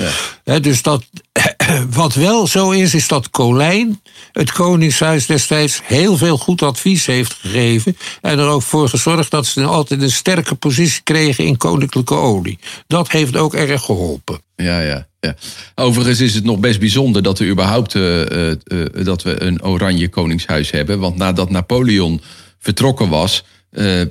Dus 0.61 0.81
dat, 0.81 1.03
wat 1.89 2.13
wel 2.13 2.47
zo 2.47 2.71
is, 2.71 2.93
is 2.93 3.07
dat 3.07 3.29
Colijn, 3.29 4.01
het 4.31 4.51
Koningshuis 4.51 5.25
destijds, 5.25 5.81
heel 5.83 6.17
veel 6.17 6.37
goed 6.37 6.61
advies 6.61 7.05
heeft 7.05 7.33
gegeven. 7.33 7.97
En 8.21 8.39
er 8.39 8.47
ook 8.47 8.61
voor 8.61 8.89
gezorgd 8.89 9.31
dat 9.31 9.45
ze 9.45 9.63
altijd 9.63 10.01
een 10.01 10.11
sterke 10.11 10.55
positie 10.55 11.01
kregen 11.03 11.45
in 11.45 11.57
koninklijke 11.57 12.15
olie. 12.15 12.59
Dat 12.87 13.11
heeft 13.11 13.35
ook 13.35 13.53
erg 13.53 13.81
geholpen. 13.81 14.41
Ja, 14.55 14.81
ja, 14.81 15.07
ja. 15.19 15.35
Overigens 15.75 16.19
is 16.19 16.33
het 16.33 16.43
nog 16.43 16.59
best 16.59 16.79
bijzonder 16.79 17.23
dat 17.23 17.39
we 17.39 17.45
überhaupt 17.45 17.95
eh, 17.95 18.21
eh, 18.21 18.57
eh, 18.63 19.05
dat 19.05 19.23
we 19.23 19.41
een 19.41 19.63
oranje 19.63 20.09
koningshuis 20.09 20.71
hebben. 20.71 20.99
Want 20.99 21.17
nadat 21.17 21.49
Napoleon 21.49 22.21
vertrokken 22.59 23.09
was, 23.09 23.43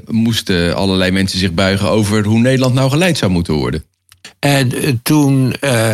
moesten 0.06 0.76
allerlei 0.76 1.10
mensen 1.10 1.38
zich 1.38 1.52
buigen 1.52 1.88
over 1.88 2.24
hoe 2.24 2.38
Nederland 2.38 2.74
nou 2.74 2.90
geleid 2.90 3.18
zou 3.18 3.30
moeten 3.30 3.54
worden. 3.54 3.84
En 4.40 4.72
eh, 4.72 4.92
toen 5.02 5.52
eh, 5.52 5.92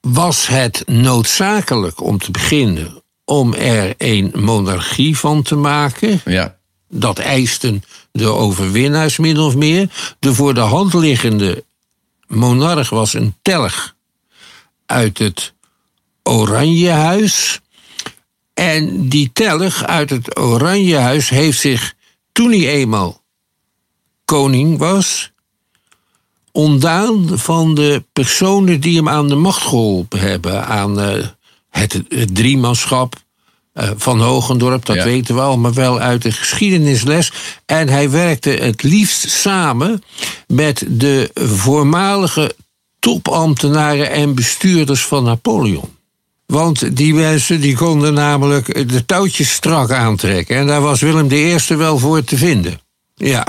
was 0.00 0.46
het 0.46 0.82
noodzakelijk 0.86 2.00
om 2.00 2.18
te 2.18 2.30
beginnen 2.30 3.02
om 3.24 3.54
er 3.54 3.94
een 3.98 4.32
monarchie 4.34 5.18
van 5.18 5.42
te 5.42 5.56
maken. 5.56 6.20
Ja, 6.24 6.56
Dat 6.88 7.18
eisten 7.18 7.82
de 8.12 8.26
overwinnaars 8.26 9.18
min 9.18 9.38
of 9.38 9.56
meer. 9.56 10.14
De 10.18 10.34
voor 10.34 10.54
de 10.54 10.60
hand 10.60 10.94
liggende 10.94 11.64
monarch 12.26 12.90
was 12.90 13.14
een 13.14 13.34
telg 13.42 13.94
uit 14.86 15.18
het 15.18 15.52
Oranjehuis. 16.22 17.60
En 18.54 19.08
die 19.08 19.30
telg 19.32 19.84
uit 19.84 20.10
het 20.10 20.38
Oranjehuis 20.38 21.28
heeft 21.28 21.60
zich, 21.60 21.94
toen 22.32 22.50
hij 22.50 22.68
eenmaal 22.68 23.22
koning 24.24 24.78
was, 24.78 25.32
ontdaan 26.52 27.28
van 27.38 27.74
de 27.74 28.04
personen 28.12 28.80
die 28.80 28.96
hem 28.96 29.08
aan 29.08 29.28
de 29.28 29.34
macht 29.34 29.62
geholpen 29.62 30.20
hebben. 30.20 30.66
Aan 30.66 31.00
eh, 31.00 31.26
het, 31.70 32.00
het 32.08 32.34
driemanschap 32.34 33.14
eh, 33.72 33.90
van 33.96 34.20
Hogendorp, 34.20 34.84
dat 34.84 34.96
Ja. 34.96 35.04
weten 35.04 35.34
we 35.34 35.40
al, 35.40 35.58
maar 35.58 35.72
wel 35.72 35.98
uit 36.00 36.22
de 36.22 36.32
geschiedenisles. 36.32 37.32
En 37.66 37.88
hij 37.88 38.10
werkte 38.10 38.50
het 38.50 38.82
liefst 38.82 39.30
samen 39.30 40.02
met 40.46 40.84
de 40.88 41.30
voormalige 41.34 42.54
topambtenaren 42.98 44.10
en 44.10 44.34
bestuurders 44.34 45.04
van 45.04 45.24
Napoleon. 45.24 45.98
Want 46.46 46.96
die 46.96 47.14
mensen 47.14 47.60
die 47.60 47.76
konden 47.76 48.14
namelijk 48.14 48.88
de 48.88 49.04
touwtjes 49.06 49.52
strak 49.52 49.90
aantrekken. 49.90 50.56
En 50.56 50.66
daar 50.66 50.80
was 50.80 51.00
Willem 51.00 51.30
I 51.30 51.56
wel 51.76 51.98
voor 51.98 52.24
te 52.24 52.36
vinden. 52.36 52.80
Ja. 53.14 53.46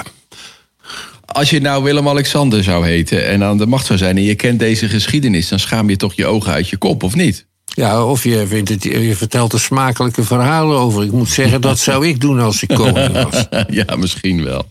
Als 1.32 1.50
je 1.50 1.62
nou 1.62 1.84
Willem-Alexander 1.84 2.64
zou 2.64 2.86
heten 2.88 3.28
en 3.28 3.44
aan 3.44 3.58
de 3.58 3.66
macht 3.66 3.86
zou 3.86 4.00
zijn 4.00 4.18
en 4.18 4.24
je 4.24 4.36
kent 4.36 4.60
deze 4.60 4.88
geschiedenis, 4.90 5.48
dan 5.48 5.60
schaam 5.60 5.90
je 5.90 5.96
toch 5.96 6.14
je 6.14 6.26
ogen 6.26 6.52
uit 6.54 6.70
je 6.70 6.78
kop, 6.78 7.04
of 7.04 7.16
niet? 7.16 7.46
Ja, 7.66 8.06
of 8.06 8.24
je, 8.24 8.48
vindt 8.48 8.70
het, 8.70 8.84
je 8.84 9.16
vertelt 9.16 9.54
er 9.54 9.60
smakelijke 9.60 10.24
verhalen 10.24 10.78
over. 10.78 11.04
Ik 11.04 11.12
moet 11.12 11.30
zeggen, 11.30 11.62
dat 11.62 11.80
zou 11.80 12.08
ik 12.08 12.20
doen 12.20 12.40
als 12.40 12.62
ik 12.64 12.68
koning 12.70 13.12
was. 13.30 13.46
ja, 13.70 13.96
misschien 13.96 14.44
wel. 14.44 14.70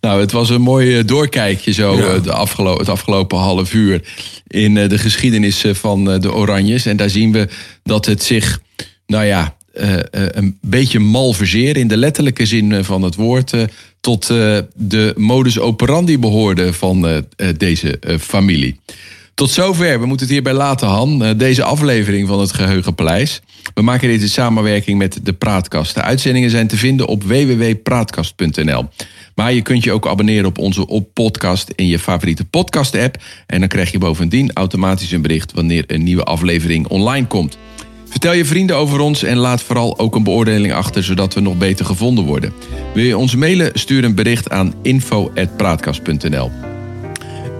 Nou, 0.00 0.20
het 0.20 0.32
was 0.32 0.48
een 0.50 0.60
mooi 0.60 0.98
eh, 0.98 1.06
doorkijkje 1.06 1.72
zo 1.72 1.96
Ja. 1.96 2.02
eh, 2.14 2.22
de 2.22 2.32
afgelo 2.32 2.78
het 2.78 2.88
afgelopen 2.88 3.38
half 3.38 3.72
uur 3.74 4.02
in 4.46 4.76
eh, 4.76 4.88
de 4.88 4.98
geschiedenis 4.98 5.64
van 5.72 6.04
de 6.20 6.32
Oranjes. 6.32 6.86
En 6.86 6.96
daar 6.96 7.10
zien 7.10 7.32
we 7.32 7.48
dat 7.82 8.06
het 8.06 8.22
zich, 8.22 8.60
nou 9.06 9.24
ja, 9.24 9.56
eh, 9.72 9.98
eh, 9.98 10.02
een 10.10 10.58
beetje 10.60 10.98
malverzeer 10.98 11.76
in 11.76 11.88
de 11.88 11.96
letterlijke 11.96 12.46
zin 12.46 12.72
eh, 12.72 12.82
van 12.82 13.02
het 13.02 13.14
woord 13.14 13.52
eh, 13.52 13.62
tot 14.00 14.26
de 14.74 15.14
modus 15.16 15.58
operandi 15.58 16.18
behoorde 16.18 16.72
van 16.72 17.24
deze 17.56 17.98
familie. 18.20 18.80
Tot 19.34 19.50
zover. 19.50 20.00
We 20.00 20.06
moeten 20.06 20.26
het 20.26 20.34
hierbij 20.34 20.52
laten, 20.52 20.88
Han. 20.88 21.34
Deze 21.36 21.64
aflevering 21.64 22.28
van 22.28 22.40
het 22.40 22.52
Geheugenpaleis. 22.52 23.40
We 23.74 23.82
maken 23.82 24.08
dit 24.08 24.22
in 24.22 24.28
samenwerking 24.28 24.98
met 24.98 25.18
de 25.22 25.32
Praatkast. 25.32 25.94
De 25.94 26.02
uitzendingen 26.02 26.50
zijn 26.50 26.66
te 26.66 26.76
vinden 26.76 27.06
op 27.06 27.22
www.praatkast.nl. 27.22 28.88
Maar 29.34 29.52
je 29.52 29.62
kunt 29.62 29.84
je 29.84 29.92
ook 29.92 30.06
abonneren 30.06 30.46
op 30.46 30.58
onze 30.58 30.86
op 30.86 31.14
podcast 31.14 31.72
in 31.76 31.86
je 31.86 31.98
favoriete 31.98 32.44
podcast-app. 32.44 33.22
En 33.46 33.58
dan 33.58 33.68
krijg 33.68 33.90
je 33.92 33.98
bovendien 33.98 34.50
automatisch 34.52 35.12
een 35.12 35.22
bericht 35.22 35.52
wanneer 35.52 35.84
een 35.86 36.02
nieuwe 36.02 36.24
aflevering 36.24 36.86
online 36.86 37.26
komt. 37.26 37.58
Vertel 38.10 38.32
je 38.32 38.44
vrienden 38.44 38.76
over 38.76 39.00
ons 39.00 39.22
en 39.22 39.36
laat 39.36 39.62
vooral 39.62 39.98
ook 39.98 40.14
een 40.14 40.22
beoordeling 40.22 40.72
achter, 40.72 41.04
zodat 41.04 41.34
we 41.34 41.40
nog 41.40 41.58
beter 41.58 41.84
gevonden 41.84 42.24
worden. 42.24 42.52
Wil 42.94 43.04
je 43.04 43.16
ons 43.16 43.34
mailen? 43.34 43.70
Stuur 43.74 44.04
een 44.04 44.14
bericht 44.14 44.50
aan 44.50 44.74
info.praatkast.nl. 44.82 46.50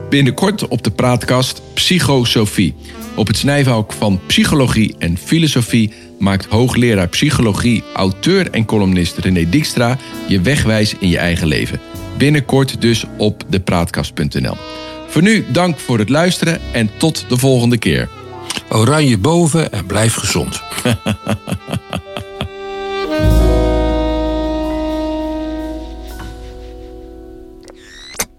Binnenkort 0.08 0.68
op 0.68 0.82
de 0.82 0.90
praatkast 0.90 1.62
Psychosofie. 1.74 2.74
Op 3.14 3.26
het 3.26 3.36
snijvalk 3.36 3.92
van 3.92 4.20
psychologie 4.26 4.94
en 4.98 5.18
filosofie 5.18 5.92
maakt 6.18 6.46
hoogleraar 6.46 7.08
psychologie, 7.08 7.82
auteur 7.94 8.50
en 8.50 8.64
columnist 8.64 9.18
René 9.18 9.48
Dijkstra 9.48 9.98
je 10.28 10.40
wegwijs 10.40 10.94
in 10.98 11.08
je 11.08 11.18
eigen 11.18 11.46
leven. 11.46 11.80
Binnenkort 12.18 12.80
dus 12.80 13.04
op 13.16 13.44
depraatkast.nl. 13.48 14.56
Voor 15.08 15.22
nu 15.22 15.44
dank 15.52 15.78
voor 15.78 15.98
het 15.98 16.08
luisteren 16.08 16.60
en 16.72 16.90
tot 16.96 17.24
de 17.28 17.36
volgende 17.36 17.78
keer. 17.78 18.08
Oranje 18.68 19.18
boven 19.18 19.72
en 19.72 19.86
blijf 19.86 20.14
gezond. 20.14 20.62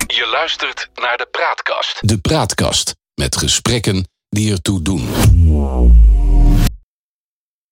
Je 0.08 0.30
luistert 0.32 0.90
naar 0.96 1.18
de 1.18 1.28
praatkast. 1.32 1.98
De 2.02 2.18
Praatkast. 2.18 2.96
Met 3.16 3.38
gesprekken 3.38 4.08
die 4.30 4.52
ertoe 4.52 4.82
doen. 4.82 5.08